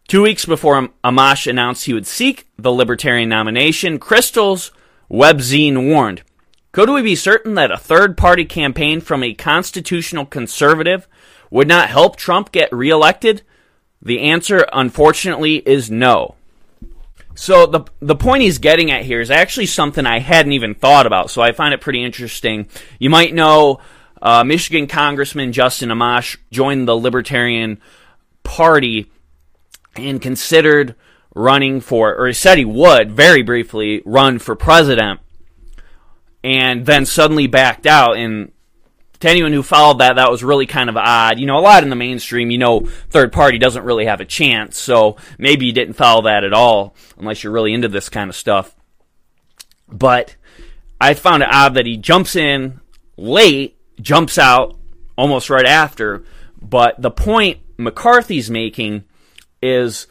Two 0.10 0.24
weeks 0.24 0.44
before 0.44 0.90
Amash 1.02 1.48
announced 1.48 1.86
he 1.86 1.94
would 1.94 2.06
seek 2.06 2.48
the 2.58 2.74
Libertarian 2.74 3.30
nomination, 3.30 3.98
Kristol's 3.98 4.72
webzine 5.10 5.88
warned 5.88 6.22
Could 6.74 6.90
we 6.90 7.02
be 7.02 7.16
certain 7.16 7.54
that 7.54 7.72
a 7.72 7.78
third 7.78 8.18
party 8.18 8.44
campaign 8.44 9.00
from 9.00 9.24
a 9.24 9.34
constitutional 9.34 10.26
conservative 10.26 11.08
would 11.50 11.70
not 11.70 11.88
help 11.88 12.18
Trump 12.18 12.52
get 12.52 12.74
reelected? 12.74 13.42
The 14.02 14.20
answer, 14.20 14.68
unfortunately, 14.74 15.64
is 15.66 15.90
no. 15.90 16.36
So 17.40 17.66
the 17.66 17.86
the 18.02 18.18
point 18.18 18.44
he's 18.44 18.58
getting 18.58 18.92
at 18.92 19.06
here 19.06 19.22
is 19.22 19.32
actually 19.32 19.68
something 19.68 20.06
I 20.06 20.20
hadn't 20.20 20.52
even 20.52 20.76
thought 20.76 21.06
about. 21.06 21.32
So 21.32 21.42
I 21.42 21.54
find 21.54 21.74
it 21.74 21.80
pretty 21.80 22.04
interesting. 22.04 22.68
You 23.00 23.10
might 23.10 23.34
know 23.34 23.80
uh, 24.22 24.44
Michigan 24.44 24.88
Congressman 24.88 25.54
Justin 25.54 25.88
Amash 25.88 26.36
joined 26.52 26.86
the 26.86 26.98
Libertarian 26.98 27.80
Party 28.44 29.10
and 29.96 30.22
considered 30.22 30.96
running 31.34 31.80
for, 31.80 32.14
or 32.14 32.28
he 32.28 32.34
said 32.34 32.58
he 32.58 32.66
would 32.66 33.10
very 33.10 33.42
briefly 33.42 34.02
run 34.06 34.38
for 34.38 34.54
president, 34.58 35.22
and 36.44 36.86
then 36.86 37.06
suddenly 37.06 37.48
backed 37.48 37.88
out. 37.88 38.18
And 38.18 38.52
to 39.20 39.30
anyone 39.30 39.54
who 39.54 39.64
followed 39.64 40.00
that, 40.00 40.16
that 40.16 40.32
was 40.32 40.44
really 40.44 40.66
kind 40.66 40.90
of 40.90 40.98
odd. 40.98 41.40
You 41.40 41.46
know, 41.46 41.58
a 41.58 41.62
lot 41.62 41.84
in 41.84 41.90
the 41.90 41.96
mainstream, 41.96 42.52
you 42.52 42.58
know, 42.58 42.82
third 43.10 43.32
party 43.32 43.58
doesn't 43.58 43.84
really 43.84 44.06
have 44.06 44.22
a 44.22 44.26
chance, 44.26 44.78
so 44.78 45.18
maybe 45.38 45.66
you 45.66 45.74
didn't 45.74 45.96
follow 45.96 46.24
that 46.24 46.44
at 46.44 46.54
all, 46.54 46.96
unless 47.18 47.44
you're 47.44 47.54
really 47.54 47.74
into 47.74 47.88
this 47.88 48.10
kind 48.10 48.30
of 48.30 48.36
stuff. 48.36 48.76
But 49.88 50.36
I 51.02 51.14
found 51.14 51.44
it 51.44 51.50
odd 51.52 51.74
that 51.74 51.86
he 51.86 51.98
jumps 51.98 52.36
in 52.36 52.80
late, 53.18 53.78
jumps 54.02 54.38
out 54.38 54.78
almost 55.18 55.50
right 55.50 55.66
after. 55.66 56.24
But 56.62 57.02
the 57.02 57.12
point 57.12 57.60
McCarthy's 57.78 58.50
making 58.50 59.06
is 59.62 60.08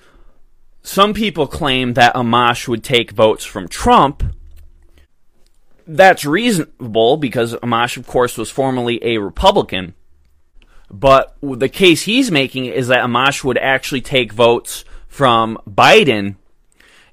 some 0.83 1.15
people 1.15 1.47
claim 1.47 1.95
that 1.95 2.15
Amash 2.15 2.69
would 2.69 2.85
take 2.85 3.11
votes 3.11 3.45
from 3.45 3.69
Trump. 3.69 4.23
That's 5.91 6.27
reasonable 6.27 7.17
because 7.17 7.55
Amash, 7.55 7.97
of 7.97 8.07
course, 8.07 8.37
was 8.37 8.51
formerly 8.51 9.03
a 9.03 9.17
Republican. 9.17 9.95
But 10.91 11.35
the 11.43 11.71
case 11.71 12.03
he's 12.03 12.31
making 12.31 12.67
is 12.67 12.89
that 12.89 13.05
Amash 13.05 13.43
would 13.43 13.57
actually 13.57 14.03
take 14.03 14.33
votes 14.33 14.85
from 15.09 15.59
Biden. 15.67 16.37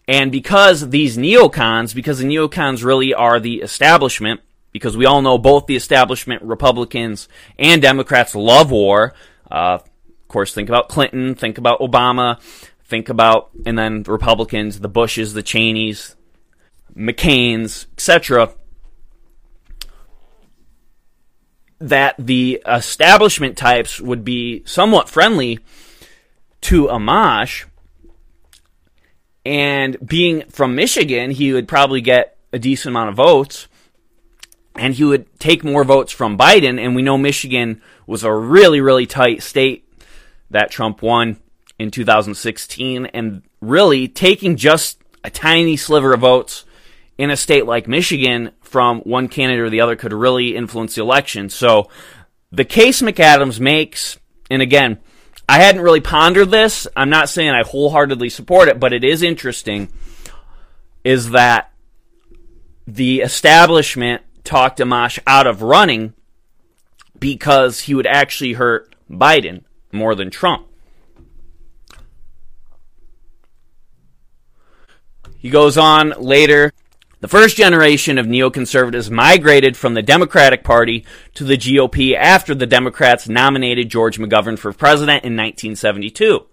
And 0.09 0.29
because 0.29 0.89
these 0.89 1.17
neocons, 1.17 1.95
because 1.95 2.19
the 2.19 2.25
neocons 2.25 2.83
really 2.83 3.13
are 3.13 3.39
the 3.39 3.61
establishment, 3.61 4.41
because 4.73 4.97
we 4.97 5.05
all 5.05 5.21
know 5.21 5.37
both 5.37 5.67
the 5.67 5.77
establishment, 5.77 6.43
Republicans 6.43 7.29
and 7.57 7.81
Democrats 7.81 8.35
love 8.35 8.71
war. 8.71 9.13
Uh, 9.49 9.79
of 9.81 10.27
course, 10.27 10.53
think 10.53 10.67
about 10.67 10.89
Clinton, 10.89 11.33
think 11.33 11.57
about 11.57 11.79
Obama, 11.79 12.41
think 12.83 13.07
about, 13.07 13.51
and 13.65 13.79
then 13.79 14.03
the 14.03 14.11
Republicans, 14.11 14.81
the 14.81 14.89
Bushes, 14.89 15.33
the 15.33 15.43
Cheneys, 15.43 16.17
McCain's, 16.93 17.87
etc. 17.93 18.53
That 21.87 22.15
the 22.17 22.61
establishment 22.65 23.57
types 23.57 24.01
would 24.01 24.23
be 24.25 24.63
somewhat 24.65 25.09
friendly 25.09 25.59
to 26.61 26.87
Amash, 26.87 27.65
and 29.45 29.95
being 30.05 30.43
from 30.49 30.75
Michigan, 30.75 31.29
he 31.31 31.53
would 31.53 31.67
probably 31.67 32.01
get 32.01 32.37
a 32.51 32.57
decent 32.57 32.91
amount 32.93 33.09
of 33.09 33.15
votes 33.15 33.67
and 34.75 34.93
he 34.93 35.03
would 35.03 35.39
take 35.39 35.63
more 35.63 35.83
votes 35.83 36.11
from 36.11 36.37
Biden. 36.37 36.79
And 36.79 36.95
we 36.95 37.01
know 37.01 37.17
Michigan 37.17 37.81
was 38.07 38.23
a 38.23 38.33
really, 38.33 38.81
really 38.81 39.05
tight 39.05 39.43
state 39.43 39.87
that 40.49 40.71
Trump 40.71 41.01
won 41.01 41.37
in 41.77 41.91
2016 41.91 43.05
and 43.07 43.43
really 43.61 44.07
taking 44.07 44.57
just 44.57 44.99
a 45.23 45.29
tiny 45.29 45.77
sliver 45.77 46.13
of 46.13 46.21
votes 46.21 46.65
in 47.17 47.29
a 47.29 47.37
state 47.37 47.65
like 47.65 47.87
Michigan 47.87 48.51
from 48.75 48.99
one 49.03 49.29
candidate 49.29 49.61
or 49.63 49.69
the 49.69 49.79
other 49.79 49.95
could 49.95 50.11
really 50.11 50.53
influence 50.53 50.95
the 50.95 51.01
election. 51.01 51.49
So 51.49 51.89
the 52.51 52.65
case 52.65 53.01
McAdams 53.01 53.57
makes, 53.57 54.19
and 54.51 54.61
again, 54.61 54.99
I 55.47 55.59
hadn't 55.59 55.81
really 55.81 56.01
pondered 56.01 56.51
this. 56.51 56.85
I'm 56.93 57.09
not 57.09 57.29
saying 57.29 57.51
I 57.51 57.63
wholeheartedly 57.63 58.27
support 58.27 58.67
it, 58.67 58.77
but 58.77 58.91
it 58.91 59.05
is 59.05 59.23
interesting 59.23 59.87
is 61.05 61.29
that 61.29 61.71
the 62.85 63.21
establishment 63.21 64.23
talked 64.43 64.79
Amash 64.79 65.19
out 65.25 65.47
of 65.47 65.61
running 65.61 66.13
because 67.17 67.79
he 67.79 67.95
would 67.95 68.07
actually 68.07 68.51
hurt 68.51 68.93
Biden 69.09 69.63
more 69.93 70.15
than 70.15 70.29
Trump. 70.29 70.67
He 75.37 75.49
goes 75.49 75.77
on 75.77 76.09
later. 76.19 76.73
The 77.21 77.27
first 77.29 77.55
generation 77.55 78.17
of 78.17 78.25
neoconservatives 78.25 79.09
migrated 79.09 79.77
from 79.77 79.93
the 79.93 80.01
Democratic 80.01 80.63
Party 80.63 81.05
to 81.35 81.45
the 81.45 81.57
GOP 81.57 82.13
after 82.13 82.53
the 82.53 82.65
Democrats 82.65 83.29
nominated 83.29 83.89
George 83.89 84.19
McGovern 84.19 84.59
for 84.59 84.73
president 84.73 85.23
in 85.23 85.35
1972. 85.37 86.45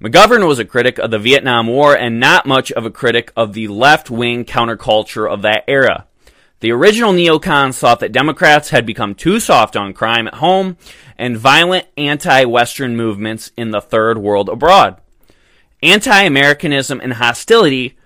McGovern 0.00 0.46
was 0.46 0.60
a 0.60 0.64
critic 0.64 0.98
of 0.98 1.10
the 1.10 1.18
Vietnam 1.18 1.66
War 1.66 1.96
and 1.96 2.20
not 2.20 2.46
much 2.46 2.70
of 2.72 2.86
a 2.86 2.90
critic 2.90 3.32
of 3.36 3.52
the 3.52 3.66
left 3.68 4.10
wing 4.10 4.44
counterculture 4.44 5.30
of 5.30 5.42
that 5.42 5.64
era. 5.66 6.06
The 6.60 6.70
original 6.70 7.12
neocons 7.12 7.78
thought 7.78 8.00
that 8.00 8.12
Democrats 8.12 8.70
had 8.70 8.86
become 8.86 9.14
too 9.14 9.40
soft 9.40 9.76
on 9.76 9.92
crime 9.92 10.28
at 10.28 10.34
home 10.34 10.76
and 11.18 11.36
violent 11.36 11.86
anti-Western 11.96 12.96
movements 12.96 13.50
in 13.56 13.72
the 13.72 13.80
third 13.80 14.18
world 14.18 14.48
abroad. 14.48 15.00
Anti-Americanism 15.82 17.00
and 17.00 17.14
hostility 17.14 17.96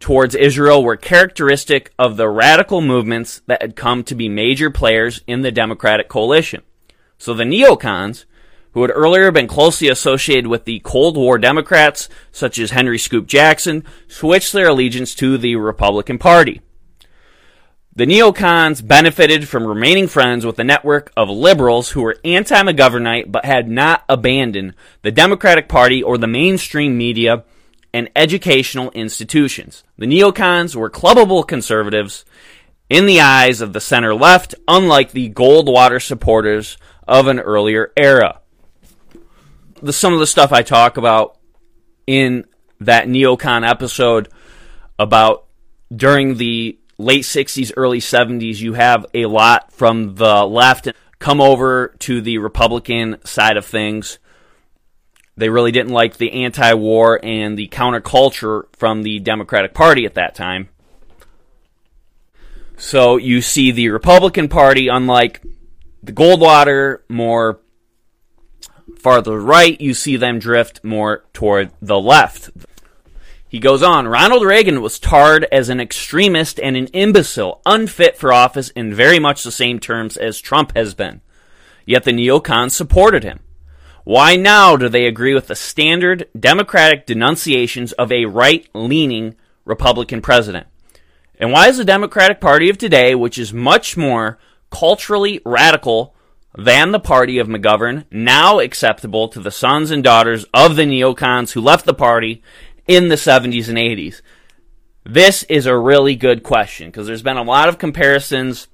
towards 0.00 0.34
Israel 0.34 0.82
were 0.82 0.96
characteristic 0.96 1.92
of 1.98 2.16
the 2.16 2.28
radical 2.28 2.80
movements 2.80 3.42
that 3.46 3.62
had 3.62 3.76
come 3.76 4.02
to 4.04 4.14
be 4.14 4.28
major 4.28 4.70
players 4.70 5.22
in 5.26 5.42
the 5.42 5.52
Democratic 5.52 6.08
coalition. 6.08 6.62
So 7.18 7.34
the 7.34 7.44
neocons, 7.44 8.24
who 8.72 8.82
had 8.82 8.90
earlier 8.94 9.30
been 9.30 9.46
closely 9.46 9.88
associated 9.88 10.46
with 10.46 10.64
the 10.64 10.80
Cold 10.80 11.16
War 11.16 11.38
Democrats, 11.38 12.08
such 12.32 12.58
as 12.58 12.70
Henry 12.70 12.98
Scoop 12.98 13.26
Jackson, 13.26 13.84
switched 14.08 14.52
their 14.52 14.68
allegiance 14.68 15.14
to 15.16 15.36
the 15.36 15.56
Republican 15.56 16.18
Party. 16.18 16.62
The 17.94 18.06
neocons 18.06 18.86
benefited 18.86 19.48
from 19.48 19.66
remaining 19.66 20.06
friends 20.06 20.46
with 20.46 20.58
a 20.58 20.64
network 20.64 21.12
of 21.16 21.28
liberals 21.28 21.90
who 21.90 22.02
were 22.02 22.16
anti 22.24 22.62
McGovernite 22.62 23.30
but 23.30 23.44
had 23.44 23.68
not 23.68 24.04
abandoned 24.08 24.74
the 25.02 25.10
Democratic 25.10 25.68
Party 25.68 26.02
or 26.02 26.16
the 26.16 26.28
mainstream 26.28 26.96
media 26.96 27.44
and 27.92 28.10
educational 28.14 28.90
institutions. 28.92 29.84
The 29.98 30.06
neocons 30.06 30.74
were 30.74 30.90
clubbable 30.90 31.46
conservatives 31.46 32.24
in 32.88 33.06
the 33.06 33.20
eyes 33.20 33.60
of 33.60 33.72
the 33.72 33.80
center 33.80 34.14
left, 34.14 34.54
unlike 34.66 35.12
the 35.12 35.30
Goldwater 35.30 36.02
supporters 36.02 36.76
of 37.06 37.26
an 37.26 37.38
earlier 37.38 37.92
era. 37.96 38.40
The, 39.82 39.92
some 39.92 40.12
of 40.12 40.20
the 40.20 40.26
stuff 40.26 40.52
I 40.52 40.62
talk 40.62 40.96
about 40.96 41.38
in 42.06 42.46
that 42.80 43.06
neocon 43.06 43.68
episode 43.68 44.28
about 44.98 45.46
during 45.94 46.36
the 46.36 46.78
late 46.98 47.24
60s, 47.24 47.72
early 47.76 47.98
70s, 47.98 48.60
you 48.60 48.74
have 48.74 49.06
a 49.14 49.26
lot 49.26 49.72
from 49.72 50.16
the 50.16 50.44
left 50.44 50.88
come 51.18 51.40
over 51.40 51.94
to 52.00 52.20
the 52.20 52.38
Republican 52.38 53.18
side 53.24 53.56
of 53.56 53.64
things. 53.64 54.18
They 55.40 55.48
really 55.48 55.72
didn't 55.72 55.94
like 55.94 56.18
the 56.18 56.32
anti 56.44 56.74
war 56.74 57.18
and 57.22 57.56
the 57.56 57.68
counterculture 57.68 58.64
from 58.76 59.02
the 59.02 59.20
Democratic 59.20 59.72
Party 59.72 60.04
at 60.04 60.12
that 60.14 60.34
time. 60.34 60.68
So 62.76 63.16
you 63.16 63.40
see 63.40 63.70
the 63.70 63.88
Republican 63.88 64.48
Party, 64.48 64.88
unlike 64.88 65.40
the 66.02 66.12
Goldwater, 66.12 66.98
more 67.08 67.60
farther 68.98 69.40
right, 69.40 69.80
you 69.80 69.94
see 69.94 70.16
them 70.16 70.40
drift 70.40 70.84
more 70.84 71.24
toward 71.32 71.70
the 71.80 71.98
left. 71.98 72.50
He 73.48 73.60
goes 73.60 73.82
on, 73.82 74.08
Ronald 74.08 74.44
Reagan 74.44 74.82
was 74.82 74.98
tarred 74.98 75.46
as 75.50 75.70
an 75.70 75.80
extremist 75.80 76.60
and 76.60 76.76
an 76.76 76.88
imbecile, 76.88 77.62
unfit 77.64 78.18
for 78.18 78.30
office 78.30 78.68
in 78.72 78.92
very 78.92 79.18
much 79.18 79.42
the 79.42 79.50
same 79.50 79.80
terms 79.80 80.18
as 80.18 80.38
Trump 80.38 80.76
has 80.76 80.92
been. 80.92 81.22
Yet 81.86 82.04
the 82.04 82.12
neocons 82.12 82.72
supported 82.72 83.24
him. 83.24 83.40
Why 84.10 84.34
now 84.34 84.76
do 84.76 84.88
they 84.88 85.06
agree 85.06 85.34
with 85.34 85.46
the 85.46 85.54
standard 85.54 86.26
Democratic 86.36 87.06
denunciations 87.06 87.92
of 87.92 88.10
a 88.10 88.24
right 88.24 88.68
leaning 88.74 89.36
Republican 89.64 90.20
president? 90.20 90.66
And 91.38 91.52
why 91.52 91.68
is 91.68 91.76
the 91.76 91.84
Democratic 91.84 92.40
Party 92.40 92.68
of 92.68 92.76
today, 92.76 93.14
which 93.14 93.38
is 93.38 93.52
much 93.52 93.96
more 93.96 94.40
culturally 94.68 95.40
radical 95.46 96.16
than 96.58 96.90
the 96.90 96.98
party 96.98 97.38
of 97.38 97.46
McGovern, 97.46 98.04
now 98.10 98.58
acceptable 98.58 99.28
to 99.28 99.38
the 99.38 99.52
sons 99.52 99.92
and 99.92 100.02
daughters 100.02 100.44
of 100.52 100.74
the 100.74 100.82
neocons 100.82 101.52
who 101.52 101.60
left 101.60 101.86
the 101.86 101.94
party 101.94 102.42
in 102.88 103.10
the 103.10 103.14
70s 103.14 103.68
and 103.68 103.78
80s? 103.78 104.22
This 105.04 105.44
is 105.44 105.66
a 105.66 105.78
really 105.78 106.16
good 106.16 106.42
question 106.42 106.88
because 106.88 107.06
there's 107.06 107.22
been 107.22 107.36
a 107.36 107.44
lot 107.44 107.68
of 107.68 107.78
comparisons, 107.78 108.66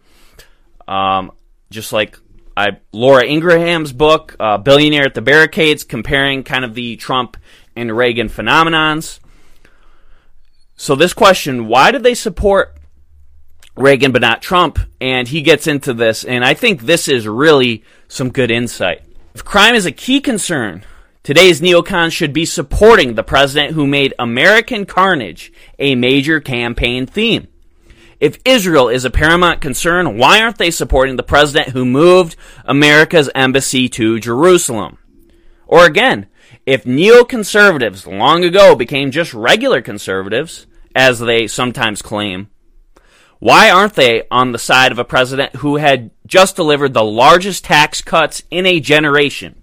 um, 0.89 1.31
just 1.69 1.93
like 1.93 2.19
I, 2.57 2.79
Laura 2.93 3.25
Ingraham's 3.25 3.93
book, 3.93 4.35
uh, 4.41 4.57
Billionaire 4.59 5.05
at 5.05 5.15
the 5.15 5.21
Barricades, 5.21 5.85
comparing 5.85 6.43
kind 6.43 6.65
of 6.65 6.75
the 6.75 6.97
Trump 6.97 7.37
and 7.75 7.95
Reagan 7.95 8.29
phenomenons. 8.29 9.21
So 10.77 10.95
this 10.95 11.13
question, 11.13 11.69
why 11.69 11.91
did 11.91 12.03
they 12.03 12.15
support 12.15 12.79
Reagan 13.77 14.13
but 14.13 14.23
not 14.23 14.41
Trump? 14.41 14.79
And 15.01 15.29
he 15.29 15.43
gets 15.43 15.67
into 15.67 15.93
this, 15.93 16.25
and 16.25 16.45
I 16.45 16.55
think 16.55 16.83
this 16.83 17.09
is 17.09 17.29
really 17.29 17.85
some 18.09 18.31
good 18.31 18.51
insight. 18.51 19.03
If 19.35 19.45
crime 19.45 19.75
is 19.75 19.85
a 19.85 19.93
key 19.93 20.23
concern, 20.23 20.83
today's 21.23 21.61
neocons 21.61 22.13
should 22.13 22.33
be 22.33 22.47
supporting 22.47 23.15
the 23.15 23.23
president 23.23 23.75
who 23.75 23.87
made 23.87 24.15
American 24.19 24.87
carnage 24.87 25.53
a 25.79 25.95
major 25.95 26.41
campaign 26.41 27.05
theme. 27.05 27.49
If 28.19 28.39
Israel 28.45 28.89
is 28.89 29.05
a 29.05 29.11
paramount 29.11 29.61
concern, 29.61 30.17
why 30.17 30.41
aren't 30.41 30.59
they 30.59 30.71
supporting 30.71 31.17
the 31.17 31.23
president 31.23 31.71
who 31.71 31.85
moved 31.85 32.37
America's 32.65 33.31
embassy 33.35 33.89
to 33.91 34.19
Jerusalem? 34.19 34.99
Or 35.67 35.85
again, 35.85 36.27
if 36.65 36.85
neoconservatives 36.85 38.07
long 38.07 38.43
ago 38.45 38.75
became 38.75 39.11
just 39.11 39.35
regular 39.35 39.83
conservatives, 39.83 40.67
as 40.95 41.21
they 41.21 41.47
sometimes 41.47 42.01
claim, 42.01 42.49
why 43.39 43.71
aren't 43.71 43.95
they 43.95 44.23
on 44.31 44.53
the 44.53 44.59
side 44.59 44.93
of 44.93 44.99
a 44.99 45.05
president 45.05 45.57
who 45.57 45.77
had 45.77 46.11
just 46.27 46.57
delivered 46.57 46.95
the 46.95 47.05
largest 47.05 47.65
tax 47.65 48.01
cuts 48.01 48.43
in 48.51 48.65
a 48.65 48.81
generation 48.81 49.61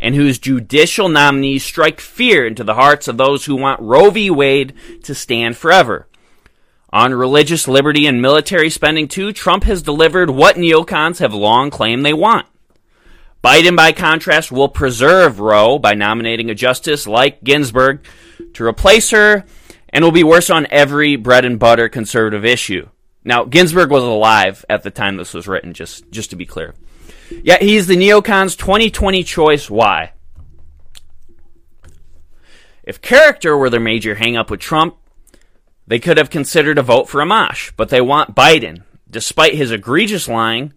and 0.00 0.14
whose 0.14 0.38
judicial 0.38 1.08
nominees 1.10 1.64
strike 1.64 2.00
fear 2.00 2.46
into 2.46 2.64
the 2.64 2.74
hearts 2.74 3.06
of 3.06 3.18
those 3.18 3.44
who 3.44 3.56
want 3.56 3.80
Roe 3.80 4.10
v. 4.10 4.30
Wade 4.30 4.72
to 5.02 5.14
stand 5.14 5.56
forever? 5.56 6.08
On 6.94 7.12
religious 7.12 7.66
liberty 7.66 8.06
and 8.06 8.22
military 8.22 8.70
spending, 8.70 9.08
too, 9.08 9.32
Trump 9.32 9.64
has 9.64 9.82
delivered 9.82 10.30
what 10.30 10.54
neocons 10.54 11.18
have 11.18 11.34
long 11.34 11.68
claimed 11.68 12.06
they 12.06 12.12
want. 12.12 12.46
Biden, 13.42 13.76
by 13.76 13.90
contrast, 13.90 14.52
will 14.52 14.68
preserve 14.68 15.40
Roe 15.40 15.80
by 15.80 15.94
nominating 15.94 16.50
a 16.50 16.54
justice 16.54 17.08
like 17.08 17.42
Ginsburg 17.42 18.06
to 18.52 18.64
replace 18.64 19.10
her 19.10 19.44
and 19.88 20.04
will 20.04 20.12
be 20.12 20.22
worse 20.22 20.50
on 20.50 20.68
every 20.70 21.16
bread 21.16 21.44
and 21.44 21.58
butter 21.58 21.88
conservative 21.88 22.44
issue. 22.44 22.88
Now, 23.24 23.42
Ginsburg 23.42 23.90
was 23.90 24.04
alive 24.04 24.64
at 24.70 24.84
the 24.84 24.92
time 24.92 25.16
this 25.16 25.34
was 25.34 25.48
written, 25.48 25.74
just, 25.74 26.08
just 26.12 26.30
to 26.30 26.36
be 26.36 26.46
clear. 26.46 26.74
Yet 27.42 27.60
he's 27.60 27.88
the 27.88 27.96
neocons' 27.96 28.56
2020 28.56 29.24
choice. 29.24 29.68
Why? 29.68 30.12
If 32.84 33.02
character 33.02 33.56
were 33.56 33.68
their 33.68 33.80
major 33.80 34.14
hangup 34.14 34.48
with 34.48 34.60
Trump, 34.60 34.96
they 35.86 35.98
could 35.98 36.16
have 36.16 36.30
considered 36.30 36.78
a 36.78 36.82
vote 36.82 37.08
for 37.08 37.20
Amash, 37.20 37.72
but 37.76 37.90
they 37.90 38.00
want 38.00 38.34
Biden, 38.34 38.82
despite 39.10 39.54
his 39.54 39.70
egregious 39.70 40.28
lying 40.28 40.72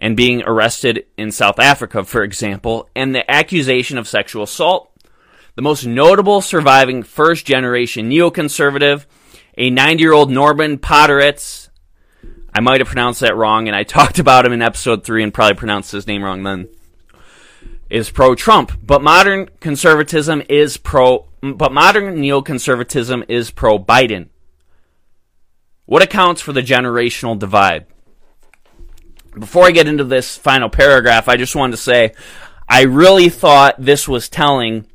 and 0.00 0.16
being 0.16 0.42
arrested 0.42 1.06
in 1.16 1.30
South 1.30 1.58
Africa, 1.58 2.04
for 2.04 2.22
example, 2.22 2.88
and 2.96 3.14
the 3.14 3.30
accusation 3.30 3.98
of 3.98 4.08
sexual 4.08 4.42
assault. 4.42 4.90
The 5.56 5.62
most 5.62 5.86
notable 5.86 6.40
surviving 6.40 7.02
first 7.02 7.46
generation 7.46 8.10
neoconservative, 8.10 9.06
a 9.56 9.70
90 9.70 10.02
year 10.02 10.12
old 10.12 10.30
Norman 10.30 10.78
Podhoretz. 10.78 11.68
I 12.52 12.60
might 12.60 12.80
have 12.80 12.88
pronounced 12.88 13.20
that 13.20 13.36
wrong, 13.36 13.68
and 13.68 13.76
I 13.76 13.82
talked 13.84 14.18
about 14.18 14.46
him 14.46 14.52
in 14.52 14.62
episode 14.62 15.04
3 15.04 15.22
and 15.22 15.34
probably 15.34 15.54
pronounced 15.54 15.92
his 15.92 16.06
name 16.06 16.24
wrong 16.24 16.42
then. 16.42 16.68
Is 17.90 18.10
pro 18.10 18.34
Trump, 18.34 18.72
but 18.82 19.02
modern 19.02 19.48
conservatism 19.60 20.42
is 20.48 20.76
pro 20.76 21.26
but 21.52 21.72
modern 21.72 22.16
neoconservatism 22.16 23.24
is 23.28 23.50
pro 23.50 23.78
Biden. 23.78 24.28
What 25.86 26.02
accounts 26.02 26.40
for 26.40 26.52
the 26.52 26.62
generational 26.62 27.38
divide? 27.38 27.86
Before 29.38 29.66
I 29.66 29.72
get 29.72 29.88
into 29.88 30.04
this 30.04 30.36
final 30.36 30.70
paragraph, 30.70 31.28
I 31.28 31.36
just 31.36 31.54
wanted 31.54 31.72
to 31.72 31.82
say 31.82 32.14
I 32.68 32.82
really 32.82 33.28
thought 33.28 33.74
this 33.78 34.08
was 34.08 34.28
telling 34.28 34.86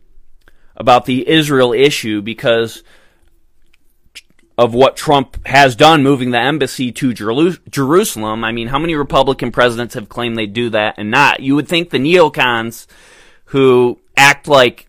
about 0.75 1.05
the 1.05 1.27
Israel 1.27 1.73
issue 1.73 2.21
because 2.21 2.83
of 4.57 4.73
what 4.73 4.97
Trump 4.97 5.45
has 5.47 5.75
done 5.75 6.03
moving 6.03 6.31
the 6.31 6.39
embassy 6.39 6.91
to 6.91 7.13
Jerusalem. 7.13 8.43
I 8.43 8.51
mean, 8.51 8.67
how 8.67 8.79
many 8.79 8.95
Republican 8.95 9.51
presidents 9.51 9.93
have 9.93 10.09
claimed 10.09 10.37
they 10.37 10.47
do 10.47 10.69
that 10.71 10.95
and 10.97 11.11
not? 11.11 11.41
You 11.41 11.55
would 11.55 11.67
think 11.67 11.89
the 11.89 11.97
neocons 11.97 12.87
who 13.45 13.99
act 14.17 14.47
like 14.47 14.88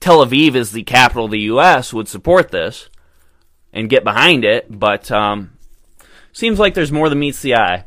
Tel 0.00 0.24
Aviv 0.24 0.54
is 0.54 0.72
the 0.72 0.82
capital 0.82 1.26
of 1.26 1.30
the 1.30 1.40
U.S. 1.40 1.92
would 1.92 2.08
support 2.08 2.50
this 2.50 2.88
and 3.72 3.90
get 3.90 4.04
behind 4.04 4.44
it, 4.44 4.66
but 4.70 5.10
um, 5.10 5.56
seems 6.32 6.58
like 6.58 6.74
there's 6.74 6.92
more 6.92 7.08
than 7.08 7.18
meets 7.18 7.42
the 7.42 7.56
eye. 7.56 7.84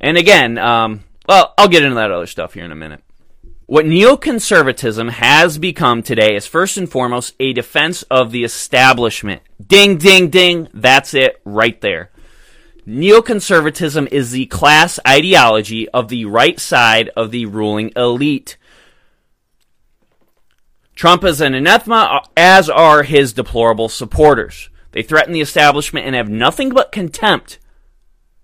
And 0.00 0.16
again, 0.16 0.58
um, 0.58 1.04
well, 1.28 1.54
I'll 1.58 1.68
get 1.68 1.82
into 1.82 1.96
that 1.96 2.10
other 2.10 2.26
stuff 2.26 2.54
here 2.54 2.64
in 2.64 2.72
a 2.72 2.76
minute. 2.76 3.02
What 3.66 3.84
neoconservatism 3.84 5.10
has 5.10 5.58
become 5.58 6.02
today 6.02 6.34
is 6.34 6.46
first 6.46 6.78
and 6.78 6.90
foremost 6.90 7.34
a 7.38 7.52
defense 7.52 8.02
of 8.04 8.30
the 8.30 8.42
establishment. 8.42 9.42
Ding, 9.64 9.98
ding, 9.98 10.30
ding. 10.30 10.68
That's 10.72 11.12
it 11.12 11.38
right 11.44 11.78
there. 11.82 12.10
Neoconservatism 12.86 14.10
is 14.10 14.30
the 14.30 14.46
class 14.46 14.98
ideology 15.06 15.86
of 15.90 16.08
the 16.08 16.24
right 16.24 16.58
side 16.58 17.10
of 17.14 17.30
the 17.30 17.44
ruling 17.44 17.92
elite. 17.94 18.56
Trump 20.98 21.22
is 21.22 21.40
an 21.40 21.54
anathema, 21.54 21.94
uh, 22.10 22.26
as 22.36 22.68
are 22.68 23.04
his 23.04 23.32
deplorable 23.32 23.88
supporters. 23.88 24.68
They 24.90 25.04
threaten 25.04 25.32
the 25.32 25.40
establishment 25.40 26.04
and 26.06 26.16
have 26.16 26.28
nothing 26.28 26.70
but 26.70 26.90
contempt 26.90 27.60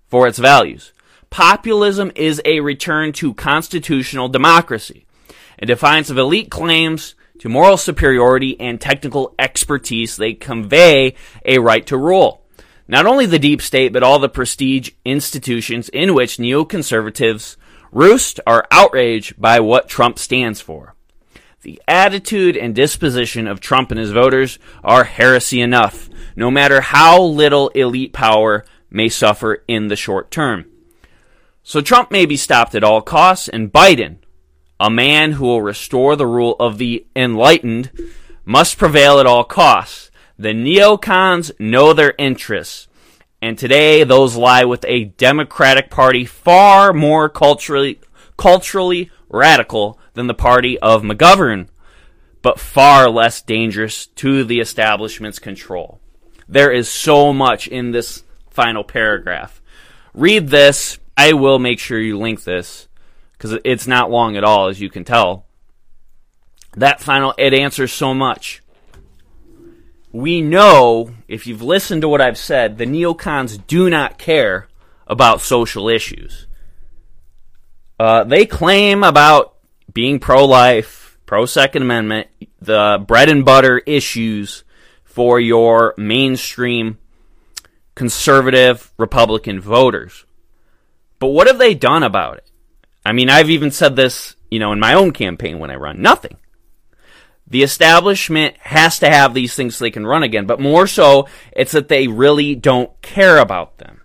for 0.07 0.25
its 0.25 0.39
values. 0.39 0.93
Populism 1.29 2.13
is 2.15 2.41
a 2.45 2.61
return 2.61 3.11
to 3.11 3.33
constitutional 3.33 4.29
democracy. 4.29 5.05
In 5.59 5.67
defiance 5.67 6.09
of 6.09 6.17
elite 6.17 6.49
claims 6.49 7.15
to 7.39 7.49
moral 7.49 7.75
superiority 7.75 8.57
and 8.57 8.79
technical 8.79 9.35
expertise, 9.37 10.15
they 10.15 10.33
convey 10.33 11.15
a 11.43 11.59
right 11.59 11.85
to 11.87 11.97
rule. 11.97 12.45
Not 12.87 13.05
only 13.05 13.25
the 13.25 13.37
deep 13.37 13.61
state, 13.61 13.91
but 13.91 14.01
all 14.01 14.19
the 14.19 14.29
prestige 14.29 14.91
institutions 15.03 15.89
in 15.89 16.13
which 16.13 16.37
neoconservatives 16.37 17.57
roost 17.91 18.39
are 18.47 18.65
outraged 18.71 19.41
by 19.41 19.59
what 19.59 19.89
Trump 19.89 20.17
stands 20.17 20.61
for. 20.61 20.94
The 21.65 21.81
attitude 21.87 22.55
and 22.55 22.75
disposition 22.75 23.47
of 23.47 23.59
Trump 23.59 23.89
and 23.89 23.99
his 23.99 24.11
voters 24.11 24.59
are 24.83 25.03
heresy 25.03 25.61
enough, 25.61 26.11
no 26.35 26.51
matter 26.51 26.79
how 26.79 27.19
little 27.19 27.69
elite 27.69 28.13
power 28.13 28.63
may 28.91 29.09
suffer 29.09 29.63
in 29.67 29.87
the 29.87 29.95
short 29.95 30.29
term. 30.29 30.65
So 31.63 31.81
Trump 31.81 32.11
may 32.11 32.27
be 32.27 32.37
stopped 32.37 32.75
at 32.75 32.83
all 32.83 33.01
costs, 33.01 33.49
and 33.49 33.73
Biden, 33.73 34.17
a 34.79 34.91
man 34.91 35.31
who 35.31 35.45
will 35.45 35.63
restore 35.63 36.15
the 36.15 36.27
rule 36.27 36.55
of 36.59 36.77
the 36.77 37.07
enlightened, 37.15 37.89
must 38.45 38.77
prevail 38.77 39.17
at 39.17 39.25
all 39.25 39.43
costs. 39.43 40.11
The 40.37 40.49
neocons 40.49 41.51
know 41.59 41.93
their 41.93 42.13
interests, 42.19 42.87
and 43.41 43.57
today 43.57 44.03
those 44.03 44.35
lie 44.35 44.65
with 44.65 44.85
a 44.87 45.05
Democratic 45.05 45.89
Party 45.89 46.25
far 46.25 46.93
more 46.93 47.27
culturally 47.27 47.99
culturally 48.37 49.09
radical 49.35 49.99
than 50.13 50.27
the 50.27 50.33
party 50.33 50.79
of 50.79 51.03
McGovern, 51.03 51.67
but 52.41 52.59
far 52.59 53.09
less 53.09 53.41
dangerous 53.41 54.07
to 54.07 54.43
the 54.43 54.59
establishment's 54.59 55.39
control. 55.39 55.99
There 56.47 56.71
is 56.71 56.87
so 56.89 57.33
much 57.33 57.67
in 57.67 57.91
this 57.91 58.23
final 58.49 58.83
paragraph. 58.83 59.61
Read 60.13 60.49
this. 60.49 60.99
I 61.17 61.33
will 61.33 61.59
make 61.59 61.79
sure 61.79 61.99
you 61.99 62.17
link 62.17 62.43
this 62.43 62.87
because 63.33 63.57
it's 63.63 63.87
not 63.87 64.11
long 64.11 64.37
at 64.37 64.43
all, 64.43 64.67
as 64.67 64.79
you 64.79 64.89
can 64.89 65.03
tell. 65.03 65.45
That 66.75 67.01
final, 67.01 67.33
it 67.37 67.53
answers 67.53 67.91
so 67.91 68.13
much. 68.13 68.61
We 70.11 70.41
know, 70.41 71.11
if 71.27 71.47
you've 71.47 71.61
listened 71.61 72.01
to 72.01 72.09
what 72.09 72.21
I've 72.21 72.37
said, 72.37 72.77
the 72.77 72.85
neocons 72.85 73.65
do 73.67 73.89
not 73.89 74.17
care 74.17 74.67
about 75.07 75.41
social 75.41 75.89
issues. 75.89 76.47
Uh, 77.99 78.23
they 78.23 78.45
claim 78.45 79.03
about 79.03 79.55
being 79.93 80.19
pro 80.19 80.45
life, 80.45 81.17
pro 81.25 81.45
Second 81.45 81.83
Amendment, 81.83 82.27
the 82.59 83.03
bread 83.07 83.29
and 83.29 83.45
butter 83.45 83.79
issues 83.79 84.63
for 85.03 85.39
your 85.39 85.93
mainstream 85.97 86.97
conservative 87.95 88.91
Republican 88.97 89.61
voters. 89.61 90.25
But 91.19 91.27
what 91.27 91.47
have 91.47 91.57
they 91.57 91.73
done 91.73 92.03
about 92.03 92.37
it? 92.37 92.51
I 93.05 93.13
mean, 93.13 93.29
I've 93.29 93.49
even 93.49 93.71
said 93.71 93.95
this, 93.95 94.35
you 94.51 94.59
know, 94.59 94.73
in 94.73 94.79
my 94.79 94.93
own 94.93 95.11
campaign 95.11 95.59
when 95.59 95.71
I 95.71 95.75
run. 95.75 96.01
Nothing. 96.01 96.37
The 97.47 97.63
establishment 97.63 98.57
has 98.57 98.99
to 98.99 99.09
have 99.09 99.33
these 99.33 99.55
things 99.55 99.75
so 99.75 99.85
they 99.85 99.91
can 99.91 100.07
run 100.07 100.23
again, 100.23 100.47
but 100.47 100.59
more 100.59 100.87
so, 100.87 101.27
it's 101.51 101.71
that 101.73 101.87
they 101.87 102.07
really 102.07 102.55
don't 102.55 102.99
care 103.01 103.37
about 103.37 103.77
them. 103.77 104.01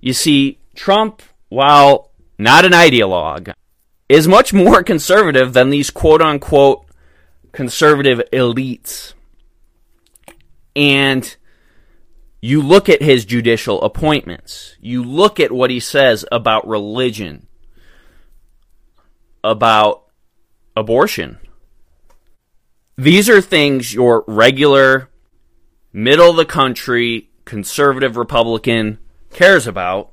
You 0.00 0.12
see, 0.12 0.58
Trump, 0.74 1.22
while 1.52 2.10
not 2.38 2.64
an 2.64 2.72
ideologue, 2.72 3.52
is 4.08 4.26
much 4.26 4.54
more 4.54 4.82
conservative 4.92 5.52
than 5.52 5.68
these 5.68 5.90
quote 5.90 6.22
unquote 6.22 6.86
conservative 7.52 8.22
elites. 8.32 9.12
And 10.74 11.36
you 12.40 12.62
look 12.62 12.88
at 12.88 13.02
his 13.02 13.26
judicial 13.26 13.82
appointments, 13.82 14.76
you 14.80 15.04
look 15.04 15.38
at 15.38 15.52
what 15.52 15.70
he 15.70 15.78
says 15.78 16.24
about 16.32 16.66
religion, 16.66 17.46
about 19.44 20.04
abortion. 20.74 21.38
These 22.96 23.28
are 23.28 23.42
things 23.42 23.92
your 23.92 24.24
regular, 24.26 25.10
middle 25.92 26.30
of 26.30 26.36
the 26.36 26.46
country, 26.46 27.28
conservative 27.44 28.16
Republican 28.16 28.98
cares 29.30 29.66
about, 29.66 30.11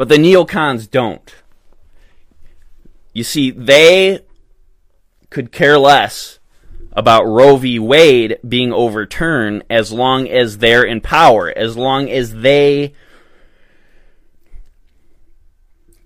but 0.00 0.08
the 0.08 0.16
neocons 0.16 0.90
don't. 0.90 1.34
You 3.12 3.22
see, 3.22 3.50
they 3.50 4.20
could 5.28 5.52
care 5.52 5.78
less 5.78 6.38
about 6.94 7.26
Roe 7.26 7.56
v. 7.56 7.78
Wade 7.78 8.38
being 8.48 8.72
overturned 8.72 9.62
as 9.68 9.92
long 9.92 10.26
as 10.26 10.56
they're 10.56 10.84
in 10.84 11.02
power, 11.02 11.52
as 11.54 11.76
long 11.76 12.08
as 12.08 12.36
they 12.36 12.94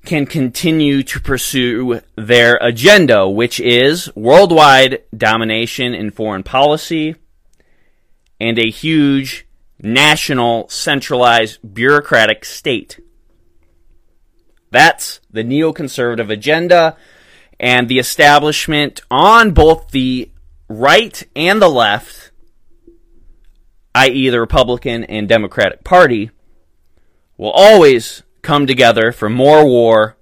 can 0.05 0.27
continue 0.27 1.05
to 1.05 1.21
pursue 1.21 2.01
their 2.17 2.59
agenda, 2.61 3.29
which 3.29 3.61
is 3.61 4.11
worldwide 4.17 5.05
domination 5.17 5.95
in 5.95 6.11
foreign 6.11 6.43
policy 6.43 7.15
and 8.41 8.59
a 8.59 8.73
huge 8.73 9.47
national 9.79 10.69
centralized 10.69 11.61
bureaucratic 11.73 12.45
state. 12.45 12.99
That's 14.75 15.21
the 15.31 15.45
neoconservative 15.45 16.31
agenda 16.31 16.97
and 17.61 17.89
the 17.89 18.01
establishment 18.01 19.03
on 19.09 19.53
both 19.53 19.93
the 19.93 20.33
right 20.69 21.23
and 21.37 21.63
the 21.63 21.69
left, 21.69 22.33
i.e., 23.95 24.29
the 24.31 24.41
Republican 24.41 25.05
and 25.05 25.29
Democratic 25.29 25.85
Party, 25.85 26.33
will 27.37 27.53
always 27.53 28.25
come 28.43 28.67
together 28.67 29.13
for 29.13 29.31
more 29.31 29.65
war, 29.65 30.17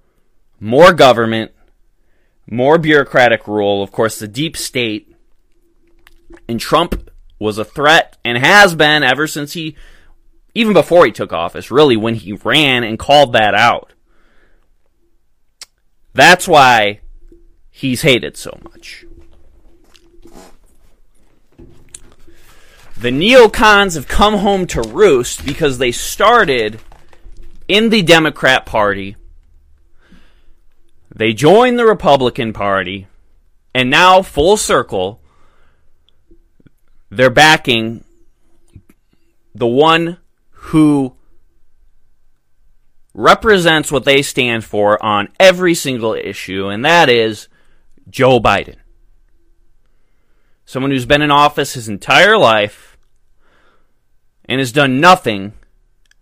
more 0.61 0.93
government, 0.93 1.53
more 2.47 2.77
bureaucratic 2.77 3.49
rule, 3.49 3.83
of 3.83 3.91
course, 3.91 4.19
the 4.19 4.29
deep 4.29 4.55
state. 4.55 5.17
And 6.47 6.61
Trump 6.61 7.11
was 7.39 7.57
a 7.57 7.65
threat 7.65 8.19
and 8.23 8.37
has 8.37 8.75
been 8.75 9.03
ever 9.03 9.27
since 9.27 9.55
he, 9.55 9.77
even 10.55 10.75
before 10.75 11.07
he 11.07 11.11
took 11.11 11.33
office, 11.33 11.71
really, 11.71 11.97
when 11.97 12.17
he 12.17 12.35
ran 12.35 12.85
and 12.85 12.99
called 12.99 13.33
that 13.33 13.55
out. 13.55 13.95
That's 16.15 16.47
why 16.47 17.01
he's 17.71 18.03
hated 18.03 18.37
so 18.37 18.59
much. 18.65 19.05
The 22.97 23.11
neocons 23.11 23.95
have 23.97 24.07
come 24.07 24.35
home 24.35 24.67
to 24.69 24.83
roost 24.83 25.45
because 25.45 25.79
they 25.79 25.91
started 25.91 26.81
in 27.67 27.89
the 27.89 28.03
Democrat 28.03 28.65
Party. 28.65 29.17
They 31.15 31.33
joined 31.33 31.79
the 31.79 31.87
Republican 31.87 32.53
Party. 32.53 33.09
And 33.75 33.91
now, 33.91 34.23
full 34.23 34.57
circle, 34.57 35.21
they're 37.11 37.31
backing 37.31 38.05
the 39.55 39.67
one 39.67 40.19
who 40.51 41.17
represents 43.15 43.93
what 43.93 44.05
they 44.05 44.23
stand 44.23 44.65
for 44.65 45.03
on 45.05 45.29
every 45.39 45.75
single 45.75 46.15
issue, 46.15 46.69
and 46.69 46.85
that 46.85 47.09
is 47.09 47.49
Joe 48.09 48.41
Biden. 48.41 48.77
Someone 50.65 50.91
who's 50.91 51.07
been 51.07 51.23
in 51.23 51.31
office 51.31 51.75
his 51.75 51.89
entire 51.89 52.39
life 52.39 52.97
and 54.47 54.59
has 54.59 54.73
done 54.73 55.01
nothing 55.01 55.53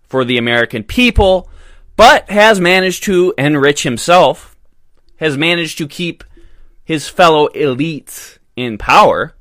for 0.03 0.25
the 0.25 0.39
American 0.39 0.83
people, 0.83 1.49
but 1.97 2.29
has 2.31 2.61
managed 2.61 3.05
to 3.05 3.33
enrich 3.39 3.85
himself, 3.85 4.57
has 5.17 5.37
managed 5.37 5.79
to 5.79 5.87
keep 5.87 6.25
his 6.83 7.09
fellow 7.09 7.49
elites 7.49 8.39
in 8.57 8.77
power. 8.77 9.37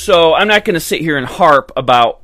So 0.00 0.32
I'm 0.32 0.48
not 0.48 0.64
going 0.64 0.74
to 0.74 0.80
sit 0.80 1.02
here 1.02 1.18
and 1.18 1.26
harp 1.26 1.72
about 1.76 2.22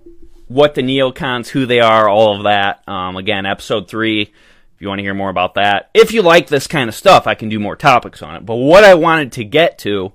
what 0.48 0.74
the 0.74 0.80
neocons, 0.80 1.48
who 1.48 1.66
they 1.66 1.80
are, 1.80 2.08
all 2.08 2.34
of 2.34 2.44
that. 2.44 2.82
Um, 2.88 3.16
again, 3.16 3.44
episode 3.44 3.86
three 3.86 4.22
if 4.22 4.80
you 4.80 4.88
want 4.88 4.98
to 4.98 5.02
hear 5.02 5.12
more 5.12 5.28
about 5.28 5.54
that. 5.56 5.90
If 5.92 6.12
you 6.12 6.22
like 6.22 6.48
this 6.48 6.66
kind 6.66 6.88
of 6.88 6.94
stuff, 6.94 7.26
I 7.26 7.34
can 7.34 7.50
do 7.50 7.60
more 7.60 7.76
topics 7.76 8.22
on 8.22 8.34
it. 8.34 8.46
But 8.46 8.54
what 8.54 8.82
I 8.82 8.94
wanted 8.94 9.32
to 9.32 9.44
get 9.44 9.78
to, 9.80 10.10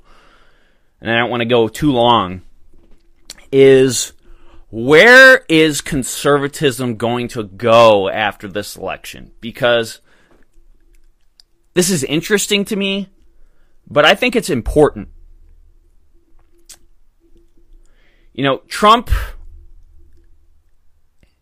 and 1.00 1.12
I 1.12 1.19
don't 1.19 1.30
want 1.30 1.41
to 1.41 1.45
go 1.45 1.67
too 1.67 1.91
long, 1.91 2.41
is 3.52 4.13
where 4.71 5.45
is 5.47 5.82
conservatism 5.82 6.95
going 6.95 7.28
to 7.30 7.43
go 7.43 8.10
after 8.10 8.47
this 8.47 8.76
election? 8.76 9.34
Because 9.39 10.02
this 11.76 11.91
is 11.91 12.04
interesting 12.06 12.65
to 12.65 12.76
me, 12.76 13.10
but 13.88 14.04
I 14.04 14.15
think 14.15 14.36
it's 14.36 14.50
important. 14.50 15.10
You 18.34 18.44
know, 18.44 18.58
Trump 18.67 19.10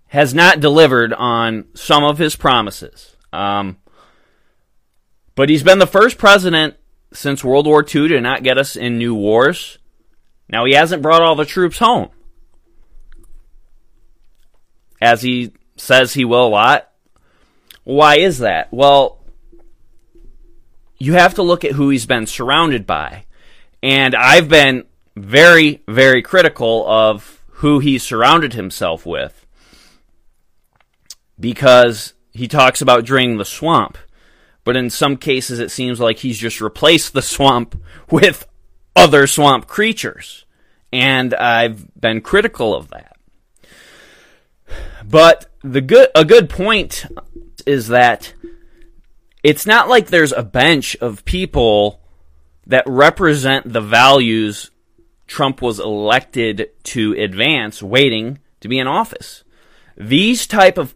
has 0.08 0.34
not 0.34 0.60
delivered 0.60 1.14
on 1.14 1.66
some 1.76 2.04
of 2.04 2.18
his 2.18 2.36
promises. 2.36 3.16
Um, 3.32 3.78
but 5.36 5.50
he's 5.50 5.64
been 5.64 5.80
the 5.80 5.88
first 5.88 6.18
president 6.18 6.76
since 7.14 7.44
World 7.44 7.68
War 7.68 7.84
II 7.84 8.08
to 8.10 8.22
not 8.22 8.44
get 8.44 8.58
us 8.58 8.76
in 8.76 8.98
new 8.98 9.14
wars. 9.14 9.78
Now, 10.50 10.66
he 10.66 10.74
hasn't 10.74 11.04
brought 11.04 11.22
all 11.22 11.36
the 11.36 11.46
troops 11.46 11.78
home, 11.78 12.10
as 15.00 15.22
he 15.22 15.54
says 15.78 16.14
he 16.14 16.26
will 16.26 16.48
a 16.48 16.50
lot. 16.50 16.92
Why 17.84 18.18
is 18.18 18.40
that? 18.40 18.74
Well, 18.74 19.20
you 20.98 21.14
have 21.14 21.36
to 21.36 21.44
look 21.44 21.64
at 21.64 21.74
who 21.74 21.90
he's 21.90 22.08
been 22.08 22.26
surrounded 22.26 22.86
by. 22.86 23.26
And 23.82 24.14
I've 24.16 24.50
been 24.50 24.86
very, 25.24 25.84
very 25.88 26.22
critical 26.22 26.88
of 26.88 27.44
who 27.48 27.80
he 27.80 27.98
surrounded 27.98 28.54
himself 28.54 29.06
with 29.06 29.46
because 31.40 32.14
he 32.32 32.48
talks 32.48 32.82
about 32.82 33.06
draining 33.06 33.38
the 33.38 33.46
swamp. 33.46 33.98
But 34.64 34.76
in 34.76 34.90
some 34.90 35.18
cases, 35.18 35.60
it 35.60 35.72
seems 35.72 36.00
like 36.00 36.20
he's 36.20 36.38
just 36.38 36.62
replaced 36.62 37.14
the 37.14 37.22
swamp 37.22 37.82
with 38.12 38.48
other 38.96 39.28
swamp 39.28 39.68
creatures. 39.68 40.46
And 40.92 41.34
I've 41.34 41.88
been 42.00 42.22
critical 42.22 42.76
of 42.76 42.90
that. 42.90 43.18
But 45.06 45.50
the 45.64 45.82
good, 45.82 46.10
a 46.16 46.26
good 46.26 46.50
point 46.50 47.06
is 47.66 47.88
that 47.90 48.34
it's 49.44 49.66
not 49.66 49.88
like 49.88 50.08
there's 50.08 50.32
a 50.32 50.44
bench 50.44 50.96
of 50.98 51.26
people 51.26 52.02
that 52.68 52.84
represent 52.86 53.72
the 53.72 53.82
values 53.82 54.72
Trump 55.30 55.62
was 55.62 55.80
elected 55.80 56.72
to 56.84 57.14
advance 57.14 57.84
waiting 57.84 58.40
to 58.62 58.68
be 58.68 58.80
in 58.80 58.88
office. 58.88 59.44
These 59.96 60.48
type 60.48 60.78
of 60.78 60.96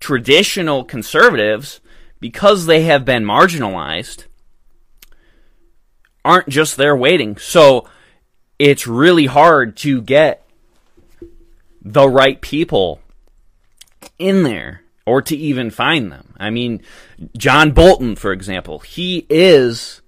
traditional 0.00 0.84
conservatives, 0.84 1.80
because 2.18 2.64
they 2.64 2.82
have 2.84 3.04
been 3.04 3.24
marginalized, 3.24 4.24
aren't 6.24 6.48
just 6.48 6.78
there 6.78 6.96
waiting. 6.96 7.36
So 7.36 7.86
it's 8.58 8.86
really 8.86 9.26
hard 9.26 9.76
to 9.78 10.00
get 10.00 10.48
the 11.82 12.08
right 12.08 12.40
people 12.40 13.00
in 14.18 14.44
there 14.44 14.82
or 15.04 15.20
to 15.20 15.36
even 15.36 15.70
find 15.70 16.10
them. 16.10 16.32
I 16.38 16.48
mean, 16.48 16.80
John 17.36 17.72
Bolton, 17.72 18.16
for 18.16 18.32
example, 18.32 18.78
he 18.78 19.26
is 19.28 20.00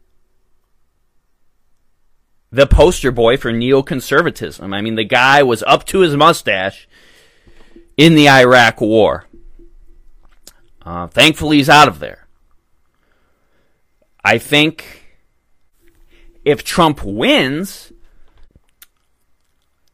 the 2.50 2.66
poster 2.66 3.11
boy 3.11 3.37
for 3.37 3.52
neoconservatism. 3.52 4.74
I 4.74 4.80
mean, 4.80 4.94
the 4.94 5.04
guy 5.04 5.42
was 5.42 5.62
up 5.64 5.85
to 5.87 6.00
his 6.00 6.16
mustache 6.16 6.88
in 7.96 8.14
the 8.14 8.28
Iraq 8.28 8.80
War. 8.80 9.26
Uh, 10.82 11.09
thankfully, 11.09 11.56
he's 11.56 11.68
out 11.68 11.88
of 11.88 11.98
there. 11.98 12.26
I 14.24 14.38
think 14.38 15.04
if 16.44 16.62
Trump 16.62 17.02
wins, 17.02 17.92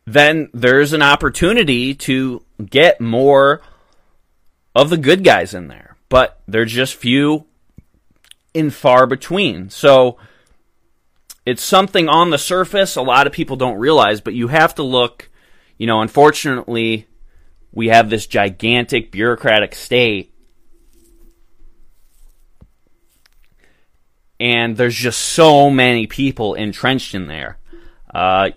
then 0.07 0.51
there's 0.53 0.93
an 0.93 1.03
opportunity 1.03 1.95
to 1.95 2.45
get 2.65 3.01
more 3.01 3.63
of 4.75 4.91
the 4.91 4.97
good 4.97 5.25
guys 5.25 5.55
in 5.55 5.69
there. 5.69 5.97
But 6.09 6.41
they're 6.47 6.65
just 6.67 6.95
few 6.95 7.47
and 8.55 8.73
far 8.73 9.07
between. 9.07 9.71
So 9.71 10.19
it's 11.45 11.63
something 11.63 12.09
on 12.09 12.31
the 12.31 12.39
surface 12.39 12.97
a 12.97 13.03
lot 13.03 13.27
of 13.27 13.33
people 13.33 13.57
don't 13.57 13.79
realize, 13.79 14.21
but 14.21 14.35
you 14.35 14.49
have 14.49 14.75
to 14.77 14.83
look, 14.83 15.31
you 15.77 15.87
know, 15.87 16.01
unfortunately, 16.01 17.07
we 17.73 17.89
have 17.89 18.11
this 18.11 18.27
gigantic 18.27 19.11
bureaucratic 19.11 19.75
state. 19.75 20.35
And 24.39 24.77
there's 24.77 24.97
just 24.97 25.21
so 25.21 25.71
many 25.71 26.07
people 26.07 26.55
entrenched 26.55 27.15
in 27.15 27.29
there. 27.29 27.59
Uh, 28.13 28.51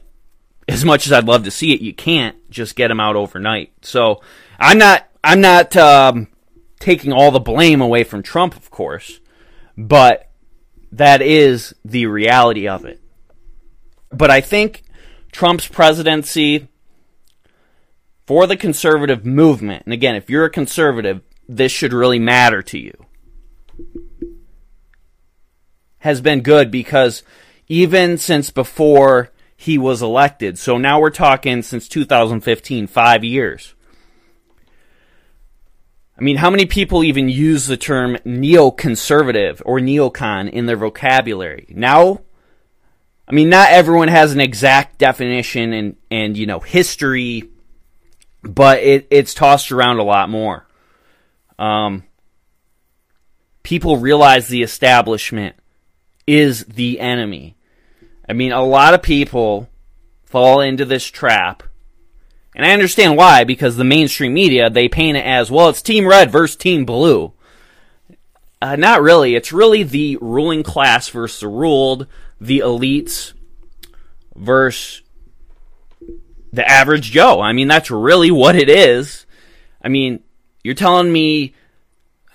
as 0.68 0.84
much 0.84 1.06
as 1.06 1.14
I'd 1.14 1.26
love 1.26 1.44
to 1.44 1.52
see 1.52 1.74
it, 1.74 1.82
you 1.82 1.94
can't 1.94 2.50
just 2.50 2.76
get 2.76 2.88
them 2.88 3.00
out 3.00 3.16
overnight. 3.16 3.72
So 3.84 4.22
I'm 4.60 4.78
not 4.78 5.08
I'm 5.24 5.42
not 5.42 5.76
um, 5.76 6.28
taking 6.80 7.14
all 7.14 7.32
the 7.32 7.40
blame 7.40 7.82
away 7.82 8.04
from 8.04 8.24
Trump, 8.24 8.56
of 8.56 8.70
course, 8.72 9.20
but 9.78 10.25
that 10.98 11.22
is 11.22 11.76
the 11.84 12.06
reality 12.06 12.68
of 12.68 12.86
it. 12.86 13.02
But 14.10 14.32
I 14.32 14.40
think 14.40 14.84
Trump's 15.32 15.68
presidency 15.68 16.70
for 18.26 18.48
the 18.48 18.56
conservative 18.56 19.26
movement, 19.26 19.84
and 19.86 19.94
again, 19.94 20.16
if 20.16 20.30
you're 20.30 20.46
a 20.46 20.50
conservative, 20.50 21.22
this 21.50 21.72
should 21.72 21.92
really 21.92 22.18
matter 22.18 22.62
to 22.64 22.80
you, 22.80 23.06
has 26.00 26.22
been 26.22 26.42
good 26.42 26.72
because 26.72 27.24
even 27.68 28.18
since 28.18 28.50
before 28.50 29.32
he 29.58 29.78
was 29.78 30.02
elected, 30.02 30.58
so 30.58 30.78
now 30.78 31.00
we're 31.02 31.10
talking 31.10 31.62
since 31.62 31.90
2015, 31.90 32.88
five 32.88 33.24
years. 33.24 33.76
I 36.18 36.22
mean, 36.22 36.38
how 36.38 36.50
many 36.50 36.66
people 36.66 37.04
even 37.04 37.28
use 37.28 37.68
the 37.68 37.76
term 37.76 38.16
neoconservative 38.26 39.62
or 39.66 39.80
neocon 39.80 40.50
in 40.50 40.66
their 40.66 40.78
vocabulary? 40.78 41.68
Now, 41.70 42.22
I 43.28 43.34
mean, 43.34 43.50
not 43.50 43.72
everyone 43.72 44.08
has 44.08 44.32
an 44.32 44.40
exact 44.40 44.98
definition 44.98 45.74
and, 45.74 45.96
and 46.10 46.38
you 46.38 46.46
know, 46.46 46.60
history, 46.60 47.50
but 48.44 48.80
it, 48.80 49.08
it's 49.10 49.34
tossed 49.34 49.72
around 49.72 50.00
a 50.00 50.04
lot 50.04 50.30
more. 50.30 50.66
Um, 51.60 52.04
people 53.64 53.98
realize 53.98 54.48
the 54.48 54.64
establishment 54.64 55.56
is 56.26 56.64
the 56.66 57.00
enemy. 57.02 57.58
I 58.28 58.34
mean, 58.34 58.54
a 58.54 58.64
lot 58.64 58.94
of 58.94 59.02
people 59.02 59.70
fall 60.24 60.62
into 60.62 60.86
this 60.86 61.06
trap 61.06 61.64
and 62.56 62.66
I 62.66 62.72
understand 62.72 63.18
why, 63.18 63.44
because 63.44 63.76
the 63.76 63.84
mainstream 63.84 64.34
media, 64.34 64.70
they 64.70 64.88
paint 64.88 65.18
it 65.18 65.26
as, 65.26 65.52
well, 65.52 65.68
it's 65.70 65.82
Team 65.82 66.08
Red 66.08 66.32
versus 66.32 66.56
Team 66.56 66.86
Blue. 66.86 67.34
Uh, 68.62 68.78
not 68.78 69.02
really. 69.02 69.36
It's 69.36 69.52
really 69.52 69.84
the 69.84 70.18
ruling 70.22 70.64
class 70.64 71.10
versus 71.10 71.42
the 71.42 71.50
ruled, 71.50 72.08
the 72.40 72.60
elites 72.60 73.34
versus 74.36 75.02
the 76.54 76.68
average 76.68 77.12
Joe. 77.12 77.42
I 77.42 77.52
mean, 77.52 77.68
that's 77.68 77.92
really 77.92 78.32
what 78.32 78.56
it 78.56 78.70
is. 78.70 79.26
I 79.82 79.90
mean, 79.90 80.22
you're 80.64 80.74
telling 80.74 81.12
me 81.12 81.54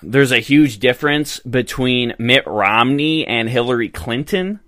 there's 0.03 0.33
a 0.33 0.39
huge 0.39 0.79
difference 0.79 1.41
between 1.41 2.15
Mitt 2.19 2.47
Romney 2.47 3.27
and 3.27 3.49
Hillary 3.49 3.89
Clinton? 3.89 4.61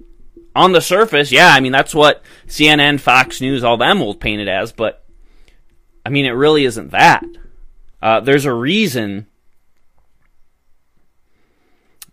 On 0.55 0.73
the 0.73 0.83
surface, 0.83 1.33
yeah, 1.33 1.49
I 1.49 1.61
mean, 1.61 1.73
that's 1.73 1.95
what 1.95 2.23
CNN, 2.47 3.01
Fox 3.01 3.41
News, 3.41 3.65
all 3.65 3.79
them 3.79 4.01
will 4.01 4.15
paint 4.15 4.43
it 4.43 4.49
as, 4.49 4.71
but 4.71 5.02
I 6.05 6.11
mean, 6.11 6.27
it 6.27 6.31
really 6.31 6.65
isn't 6.65 6.91
that. 6.91 7.25
Uh, 8.01 8.21
there's 8.21 8.45
a 8.45 8.53
reason 8.53 9.27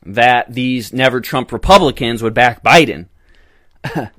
that 0.05 0.53
these 0.53 0.93
never 0.93 1.19
Trump 1.21 1.51
Republicans 1.51 2.23
would 2.23 2.33
back 2.33 2.63
Biden. 2.63 3.07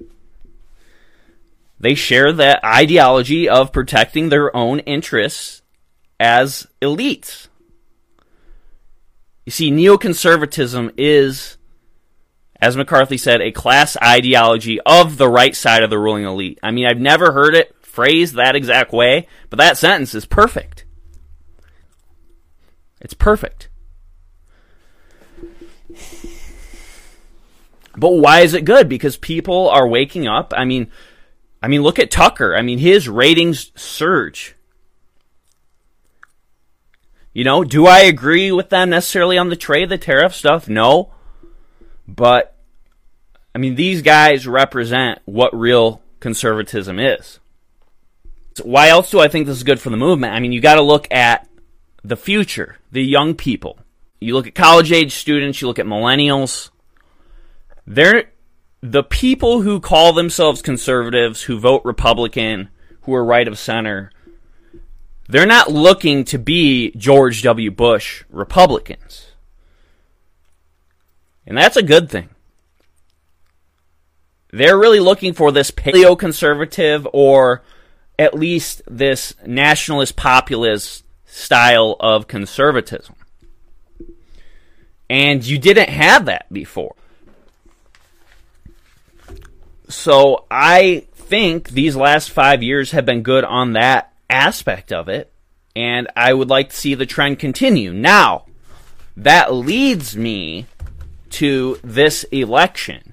they 1.81 1.95
share 1.95 2.33
that 2.33 2.65
ideology 2.65 3.49
of 3.49 3.73
protecting 3.73 4.29
their 4.29 4.55
own 4.55 4.81
interests 4.81 5.63
as 6.19 6.67
elites. 6.83 7.49
You 9.47 9.53
see, 9.53 9.71
neoconservatism 9.71 10.93
is, 10.97 11.57
as 12.61 12.77
McCarthy 12.77 13.17
said, 13.17 13.41
a 13.41 13.51
class 13.51 13.97
ideology 14.03 14.81
of 14.85 15.17
the 15.17 15.29
right 15.29 15.57
side 15.57 15.83
of 15.83 15.91
the 15.91 15.99
ruling 15.99 16.25
elite. 16.25 16.59
I 16.63 16.71
mean, 16.71 16.87
I've 16.87 17.01
never 17.01 17.33
heard 17.33 17.55
it 17.55 17.75
phrased 17.91 18.37
that 18.37 18.55
exact 18.55 18.93
way, 18.93 19.27
but 19.51 19.59
that 19.59 19.77
sentence 19.77 20.15
is 20.15 20.25
perfect. 20.25 20.85
It's 23.01 23.15
perfect. 23.15 23.69
But 27.97 28.13
why 28.13 28.41
is 28.41 28.55
it 28.55 28.65
good? 28.65 28.89
Because 28.89 29.17
people 29.17 29.69
are 29.69 29.89
waking 29.89 30.29
up. 30.29 30.55
I 30.57 30.65
mean, 30.65 30.91
I 31.61 31.69
mean, 31.69 31.83
look 31.83 31.99
at 31.99 32.11
Tucker. 32.11 32.57
I 32.57 32.63
mean, 32.63 32.79
his 32.79 33.09
ratings 33.09 33.73
surge. 33.75 34.55
You 37.33 37.45
know, 37.45 37.65
do 37.65 37.87
I 37.87 38.01
agree 38.01 38.53
with 38.53 38.71
them 38.71 38.91
necessarily 38.91 39.37
on 39.37 39.49
the 39.49 39.57
trade, 39.57 39.89
the 39.89 39.99
tariff 39.99 40.35
stuff? 40.35 40.69
No. 40.69 41.13
But, 42.07 42.57
I 43.55 43.59
mean, 43.59 43.75
these 43.75 44.03
guys 44.03 44.47
represent 44.47 45.21
what 45.25 45.55
real 45.59 46.01
conservatism 46.21 46.99
is 46.99 47.40
why 48.59 48.89
else 48.89 49.11
do 49.11 49.21
I 49.21 49.29
think 49.29 49.47
this 49.47 49.57
is 49.57 49.65
good 49.65 49.81
for 49.81 49.91
the 49.91 49.97
movement? 49.97 50.35
I 50.35 50.41
mean, 50.41 50.53
you 50.53 50.61
got 50.61 50.75
to 50.75 50.83
look 50.83 51.07
at 51.11 51.49
the 52.03 52.17
future, 52.17 52.79
the 52.91 53.03
young 53.03 53.35
people. 53.35 53.79
You 54.21 54.35
look 54.35 54.47
at 54.47 54.55
college 54.55 54.93
age 54.93 55.15
students, 55.15 55.61
you 55.61 55.69
look 55.69 55.79
at 55.79 55.87
millennials. 55.87 56.71
They're 57.87 58.31
the 58.81 59.03
people 59.03 59.63
who 59.63 59.81
call 59.81 60.13
themselves 60.13 60.63
conservatives, 60.63 61.43
who 61.43 61.59
vote 61.59 61.83
Republican, 61.85 62.69
who 63.03 63.15
are 63.15 63.25
right 63.25 63.49
of 63.49 63.59
center. 63.59 64.11
They're 65.29 65.47
not 65.47 65.71
looking 65.71 66.25
to 66.25 66.39
be 66.39 66.91
George 66.97 67.43
W. 67.43 67.71
Bush 67.71 68.25
Republicans. 68.31 69.33
And 71.47 71.57
that's 71.57 71.77
a 71.77 71.83
good 71.83 72.11
thing. 72.11 72.31
They're 74.53 74.79
really 74.79 75.01
looking 75.01 75.33
for 75.33 75.53
this 75.53 75.71
paleo 75.71 76.19
conservative 76.19 77.07
or 77.13 77.63
at 78.21 78.35
least 78.35 78.83
this 78.87 79.33
nationalist 79.47 80.15
populist 80.15 81.05
style 81.25 81.97
of 82.01 82.29
conservatism. 82.29 83.15
And 85.09 85.43
you 85.45 85.57
didn't 85.57 85.89
have 85.89 86.27
that 86.27 86.53
before. 86.53 86.95
So 89.89 90.45
I 90.51 91.07
think 91.15 91.71
these 91.71 91.97
last 91.97 92.31
five 92.31 92.63
years 92.63 92.91
have 92.91 93.07
been 93.07 93.23
good 93.23 93.43
on 93.43 93.73
that 93.73 94.13
aspect 94.29 94.93
of 94.93 95.09
it. 95.09 95.33
And 95.75 96.07
I 96.15 96.35
would 96.35 96.51
like 96.51 96.69
to 96.69 96.77
see 96.77 96.95
the 96.95 97.07
trend 97.07 97.39
continue. 97.39 97.95
Now, 97.95 98.45
that 99.17 99.55
leads 99.55 100.15
me 100.15 100.67
to 101.31 101.79
this 101.83 102.25
election. 102.25 103.10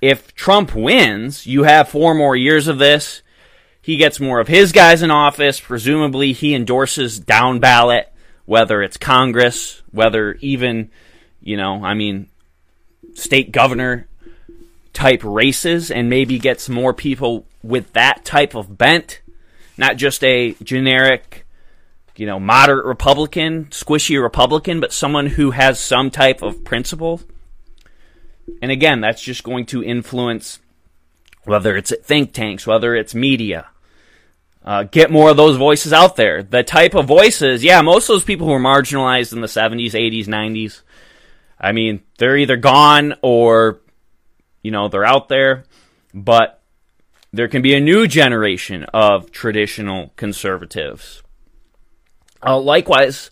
If 0.00 0.34
Trump 0.34 0.74
wins, 0.74 1.46
you 1.46 1.64
have 1.64 1.88
four 1.88 2.14
more 2.14 2.36
years 2.36 2.68
of 2.68 2.78
this. 2.78 3.22
He 3.80 3.96
gets 3.96 4.20
more 4.20 4.38
of 4.40 4.48
his 4.48 4.72
guys 4.72 5.02
in 5.02 5.10
office. 5.10 5.60
Presumably, 5.60 6.32
he 6.32 6.54
endorses 6.54 7.18
down 7.18 7.58
ballot, 7.58 8.12
whether 8.44 8.82
it's 8.82 8.96
Congress, 8.96 9.82
whether 9.90 10.34
even, 10.34 10.90
you 11.40 11.56
know, 11.56 11.84
I 11.84 11.94
mean, 11.94 12.28
state 13.14 13.50
governor 13.50 14.06
type 14.92 15.22
races, 15.24 15.90
and 15.90 16.10
maybe 16.10 16.38
gets 16.38 16.68
more 16.68 16.92
people 16.92 17.46
with 17.62 17.92
that 17.92 18.24
type 18.24 18.54
of 18.54 18.76
bent, 18.76 19.20
not 19.76 19.96
just 19.96 20.22
a 20.24 20.54
generic, 20.62 21.46
you 22.16 22.26
know, 22.26 22.40
moderate 22.40 22.84
Republican, 22.84 23.66
squishy 23.66 24.20
Republican, 24.20 24.80
but 24.80 24.92
someone 24.92 25.26
who 25.26 25.52
has 25.52 25.78
some 25.80 26.10
type 26.10 26.42
of 26.42 26.64
principle 26.64 27.20
and 28.62 28.70
again, 28.70 29.00
that's 29.00 29.22
just 29.22 29.44
going 29.44 29.66
to 29.66 29.82
influence 29.82 30.58
whether 31.44 31.76
it's 31.76 31.92
think 32.02 32.32
tanks, 32.32 32.66
whether 32.66 32.94
it's 32.94 33.14
media. 33.14 33.68
Uh, 34.64 34.82
get 34.82 35.10
more 35.10 35.30
of 35.30 35.36
those 35.36 35.56
voices 35.56 35.92
out 35.92 36.16
there. 36.16 36.42
The 36.42 36.62
type 36.62 36.94
of 36.94 37.06
voices, 37.06 37.64
yeah, 37.64 37.80
most 37.80 38.08
of 38.08 38.14
those 38.14 38.24
people 38.24 38.46
who 38.46 38.52
were 38.52 38.58
marginalized 38.58 39.32
in 39.32 39.40
the 39.40 39.46
70s, 39.46 39.92
80s, 39.92 40.26
90s, 40.26 40.82
I 41.58 41.72
mean, 41.72 42.02
they're 42.18 42.36
either 42.36 42.56
gone 42.56 43.14
or, 43.22 43.80
you 44.62 44.70
know, 44.70 44.88
they're 44.88 45.06
out 45.06 45.28
there. 45.28 45.64
But 46.12 46.60
there 47.32 47.48
can 47.48 47.62
be 47.62 47.74
a 47.74 47.80
new 47.80 48.06
generation 48.06 48.84
of 48.92 49.30
traditional 49.30 50.12
conservatives. 50.16 51.22
Uh, 52.44 52.58
likewise, 52.58 53.30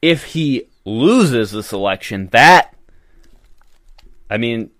if 0.00 0.24
he 0.24 0.68
loses 0.84 1.50
this 1.50 1.72
election, 1.72 2.28
that 2.32 2.74
I 4.32 4.38
mean, 4.38 4.70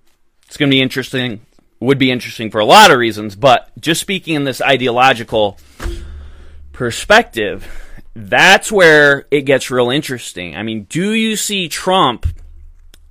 it's 0.46 0.56
going 0.56 0.70
to 0.70 0.74
be 0.74 0.80
interesting 0.80 1.44
would 1.78 1.98
be 1.98 2.10
interesting 2.10 2.50
for 2.50 2.60
a 2.60 2.64
lot 2.64 2.90
of 2.90 2.98
reasons, 2.98 3.36
but 3.36 3.70
just 3.78 4.00
speaking 4.00 4.34
in 4.34 4.44
this 4.44 4.62
ideological 4.62 5.58
perspective, 6.72 7.66
that's 8.14 8.70
where 8.70 9.26
it 9.30 9.42
gets 9.42 9.70
real 9.70 9.90
interesting. 9.90 10.56
I 10.56 10.62
mean, 10.62 10.84
do 10.84 11.12
you 11.12 11.36
see 11.36 11.68
Trump, 11.68 12.26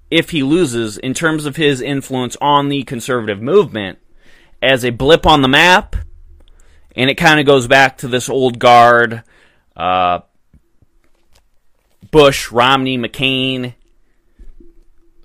if 0.10 0.30
he 0.30 0.42
loses, 0.42 0.98
in 0.98 1.14
terms 1.14 1.46
of 1.46 1.58
his 1.58 1.82
influence 1.82 2.38
on 2.40 2.70
the 2.70 2.84
conservative 2.84 3.42
movement, 3.42 4.00
as 4.62 4.86
a 4.86 4.92
blip 4.92 5.26
on 5.28 5.42
the 5.42 5.48
map? 5.48 5.96
And 6.96 7.10
it 7.10 7.16
kind 7.16 7.40
of 7.40 7.46
goes 7.46 7.68
back 7.68 8.00
to 8.00 8.08
this 8.08 8.30
old 8.30 8.58
guard, 8.58 9.24
uh, 9.76 10.22
Bush, 12.10 12.52
Romney, 12.52 12.98
McCain 12.98 13.74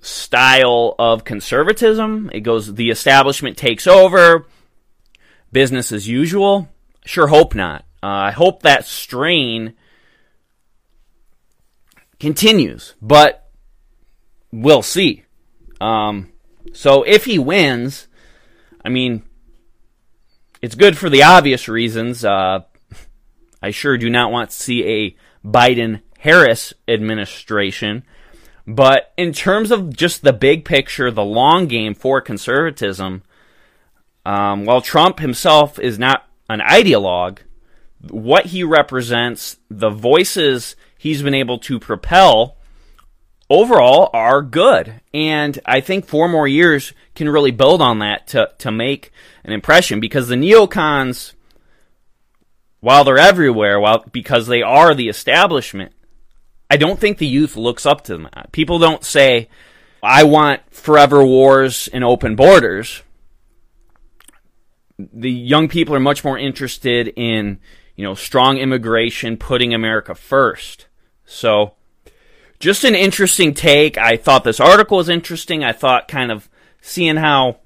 style 0.07 0.95
of 0.97 1.23
conservatism. 1.23 2.29
It 2.33 2.41
goes, 2.41 2.73
the 2.73 2.89
establishment 2.89 3.57
takes 3.57 3.85
over, 3.87 4.47
business 5.51 5.91
as 5.91 6.07
usual. 6.07 6.69
Sure 7.05 7.27
hope 7.27 7.55
not. 7.55 7.83
Uh, 8.01 8.07
I 8.07 8.31
hope 8.31 8.63
that 8.63 8.85
strain 8.85 9.73
continues, 12.19 12.95
but 13.01 13.49
we'll 14.51 14.81
see. 14.81 15.23
Um, 15.81 16.31
so 16.73 17.03
if 17.03 17.25
he 17.25 17.39
wins, 17.39 18.07
I 18.83 18.89
mean, 18.89 19.23
it's 20.61 20.75
good 20.75 20.97
for 20.97 21.09
the 21.09 21.23
obvious 21.23 21.67
reasons. 21.67 22.23
Uh, 22.23 22.61
I 23.61 23.71
sure 23.71 23.97
do 23.97 24.09
not 24.09 24.31
want 24.31 24.51
to 24.51 24.55
see 24.55 24.85
a 24.85 25.15
Biden 25.45 26.01
Harris 26.19 26.73
administration. 26.87 28.03
But 28.67 29.13
in 29.15 29.31
terms 29.31 29.71
of 29.71 29.95
just 29.95 30.23
the 30.23 30.33
big 30.33 30.65
picture, 30.65 31.09
the 31.09 31.23
long 31.23 31.67
game 31.67 31.95
for 31.95 32.19
conservatism, 32.19 33.23
um, 34.25 34.65
while 34.65 34.81
Trump 34.81 35.19
himself 35.19 35.79
is 35.79 35.97
not 35.97 36.27
an 36.49 36.59
ideologue, 36.59 37.39
what 38.09 38.47
he 38.47 38.65
represents, 38.65 39.57
the 39.69 39.89
voices 39.89 40.75
he's 40.97 41.21
been 41.21 41.33
able 41.33 41.59
to 41.59 41.79
propel 41.79 42.57
overall 43.49 44.09
are 44.13 44.41
good. 44.41 44.99
And 45.13 45.57
I 45.65 45.79
think 45.79 46.05
four 46.05 46.27
more 46.27 46.47
years 46.47 46.91
can 47.15 47.29
really 47.29 47.51
build 47.51 47.81
on 47.81 47.99
that 47.99 48.27
to, 48.27 48.51
to 48.59 48.69
make 48.69 49.13
an 49.45 49.53
impression 49.53 50.01
because 50.01 50.27
the 50.27 50.35
neocons, 50.35 51.33
while 52.81 53.05
they're 53.05 53.17
everywhere, 53.17 53.79
while 53.79 54.03
because 54.11 54.47
they 54.47 54.61
are 54.61 54.93
the 54.93 55.07
establishment, 55.07 55.93
I 56.69 56.77
don't 56.77 56.99
think 56.99 57.17
the 57.17 57.27
youth 57.27 57.55
looks 57.55 57.85
up 57.85 58.03
to 58.05 58.13
them. 58.13 58.29
People 58.51 58.79
don't 58.79 59.03
say, 59.03 59.49
I 60.03 60.23
want 60.23 60.61
forever 60.71 61.25
wars 61.25 61.87
and 61.91 62.03
open 62.03 62.35
borders. 62.35 63.03
The 64.97 65.31
young 65.31 65.67
people 65.67 65.95
are 65.95 65.99
much 65.99 66.23
more 66.23 66.37
interested 66.37 67.13
in 67.15 67.59
you 67.97 68.03
know, 68.03 68.13
strong 68.13 68.59
immigration, 68.59 69.35
putting 69.35 69.73
America 69.73 70.15
first. 70.15 70.85
So, 71.25 71.73
just 72.59 72.83
an 72.83 72.95
interesting 72.95 73.53
take. 73.53 73.97
I 73.97 74.15
thought 74.15 74.43
this 74.43 74.59
article 74.59 74.97
was 74.97 75.09
interesting. 75.09 75.63
I 75.63 75.73
thought 75.73 76.07
kind 76.07 76.31
of 76.31 76.47
seeing 76.79 77.17
how, 77.17 77.57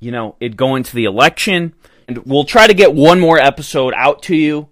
you 0.00 0.10
know, 0.10 0.36
it 0.40 0.56
go 0.56 0.74
into 0.74 0.94
the 0.94 1.04
election. 1.04 1.74
And 2.08 2.18
we'll 2.26 2.44
try 2.44 2.66
to 2.66 2.74
get 2.74 2.94
one 2.94 3.20
more 3.20 3.38
episode 3.38 3.94
out 3.96 4.22
to 4.24 4.36
you 4.36 4.68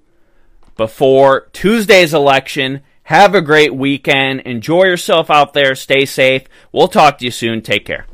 before 0.77 1.49
Tuesday's 1.53 2.13
election. 2.13 2.83
Have 3.05 3.35
a 3.35 3.43
great 3.43 3.75
weekend. 3.75 4.41
Enjoy 4.41 4.85
yourself 4.85 5.31
out 5.31 5.53
there. 5.53 5.75
Stay 5.75 6.07
safe. 6.07 6.45
We'll 6.73 6.89
talk 6.89 7.19
to 7.19 7.27
you 7.27 7.31
soon. 7.31 7.61
Take 7.61 7.85
care. 7.85 8.07